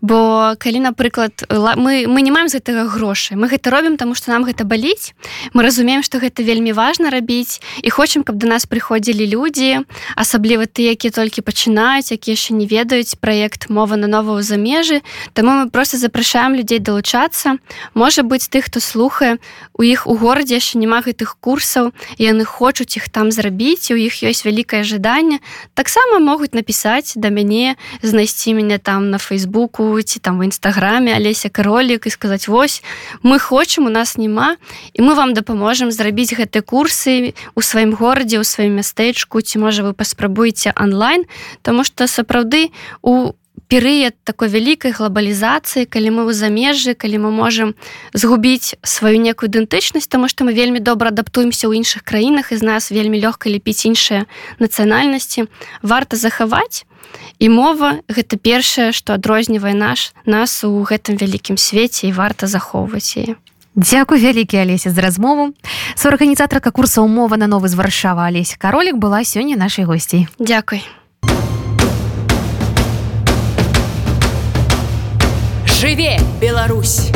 бо 0.00 0.54
калі 0.58 0.80
напрыклад 0.80 1.46
мы 1.50 2.06
мы 2.06 2.22
не 2.22 2.30
маем 2.30 2.48
з 2.48 2.58
гэтага 2.58 2.88
грошай 2.88 3.36
мы 3.36 3.48
гэта 3.48 3.70
робім 3.70 3.96
таму 3.96 4.14
што 4.14 4.32
нам 4.32 4.44
гэта 4.44 4.64
баліць 4.64 5.14
мы 5.52 5.62
разумеем 5.62 6.02
што 6.02 6.18
гэта 6.18 6.42
вельмі 6.42 6.72
важна 6.72 7.10
рабіць 7.10 7.60
і 7.82 7.90
хочам 7.90 8.22
каб 8.22 8.36
да 8.36 8.46
нас 8.46 8.66
прыходзілі 8.66 9.26
людзі 9.26 9.86
асабліва 10.16 10.66
ты 10.66 10.88
які 10.90 11.10
толькі 11.10 11.46
пачынаюць 11.46 12.10
які 12.10 12.34
яшчэ 12.34 12.54
не 12.54 12.66
ведаюць 12.66 13.16
праект 13.20 13.70
мова 13.70 13.96
на 13.96 14.06
новую 14.06 14.42
замежы 14.42 15.02
таму 15.32 15.50
мы 15.62 15.70
просто 15.70 15.96
запрашаем 15.96 16.54
людзей 16.54 16.78
далучацца. 16.78 17.58
Можа 17.94 18.22
быць 18.22 18.48
тых 18.48 18.66
хто 18.66 18.80
слухае 18.80 19.38
у 19.78 19.82
іх 19.82 20.06
у 20.06 20.16
горадзе 20.16 20.58
яшчэ 20.58 20.78
няма 20.78 21.00
гэтых 21.02 21.36
курсаў 21.40 21.92
яны 22.18 22.44
хочуць 22.44 22.96
іх 22.96 23.08
там 23.08 23.30
зрабіць 23.30 23.90
у 23.92 23.96
іх 23.96 24.22
ёсць 24.22 24.44
вялікае 24.46 24.82
жаданне. 24.82 25.40
Таксама 25.74 26.18
могуць 26.18 26.52
напісаць 26.52 27.14
да 27.16 27.30
мяне 27.30 27.76
знайсці 28.02 28.54
мяне 28.58 28.78
там 28.78 29.10
на 29.10 29.18
фейсбуку 29.18 29.85
ці 30.02 30.18
там 30.20 30.38
в 30.38 30.46
нстаграме 30.46 31.14
алеся 31.14 31.48
каролік 31.48 32.06
і 32.06 32.10
сказаць 32.10 32.48
вось 32.48 32.82
мы 33.22 33.38
хочам 33.38 33.86
у 33.86 33.92
нас 33.92 34.16
няма 34.18 34.56
і 34.92 35.02
мы 35.02 35.14
вам 35.14 35.34
дапаможам 35.34 35.90
зрабіць 35.94 36.34
гэтыя 36.34 36.62
курсы 36.62 37.34
у 37.54 37.60
сваім 37.62 37.94
горадзе 37.94 38.42
у 38.42 38.44
сваім 38.44 38.78
мястэчку 38.82 39.40
ці 39.40 39.62
можа 39.62 39.86
вы 39.86 39.92
паспрабуеце 39.92 40.72
онлайн 40.76 41.24
Таму 41.62 41.84
что 41.84 42.06
сапраўды 42.06 42.70
у 43.02 43.32
перыяд 43.68 44.14
такой 44.24 44.48
вялікай 44.48 44.94
глобалізацыі 44.94 45.90
калі 45.90 46.08
мы 46.14 46.22
ў 46.28 46.32
замежжы 46.36 46.94
калі 46.94 47.26
мы 47.26 47.30
можемм 47.34 47.74
згубіць 48.14 48.78
сваю 48.86 49.18
некую 49.18 49.50
ідэнтычнасць 49.50 50.06
тому 50.06 50.28
что 50.28 50.46
мы 50.46 50.54
вельмі 50.54 50.78
добра 50.78 51.10
адаптуемся 51.10 51.66
ў 51.66 51.82
іншых 51.82 52.06
краінах 52.06 52.52
і 52.52 52.60
з 52.60 52.62
нас 52.62 52.90
вельмі 52.94 53.18
лёгка 53.18 53.50
ліпіць 53.50 53.90
іншыя 53.90 54.30
нацыянальнасці 54.62 55.50
варта 55.82 56.14
захаваць 56.14 56.86
і 57.38 57.48
мова 57.48 58.00
гэта 58.08 58.36
першае 58.36 58.92
што 58.92 59.14
адрознівае 59.14 59.74
наш 59.74 60.12
нас 60.24 60.64
у 60.64 60.82
гэтым 60.82 61.16
вялікім 61.16 61.56
свеце 61.56 62.08
і 62.08 62.12
варта 62.12 62.46
захоўваць 62.46 63.16
яе. 63.16 63.36
Дякую 63.76 64.20
вялікі 64.20 64.56
алеся 64.56 64.90
з 64.90 64.98
размову. 64.98 65.52
Суарганізатарка 65.94 66.70
курса 66.70 67.02
умова 67.02 67.36
на 67.36 67.46
новы 67.46 67.68
з 67.68 67.74
варшава 67.74 68.24
алесь 68.24 68.56
каролік 68.58 68.96
была 68.96 69.20
сёння 69.20 69.56
нашай 69.56 69.84
госцей. 69.84 70.28
Дякуй 70.38 70.82
жыве 75.86 76.18
Беларусь 76.40 77.12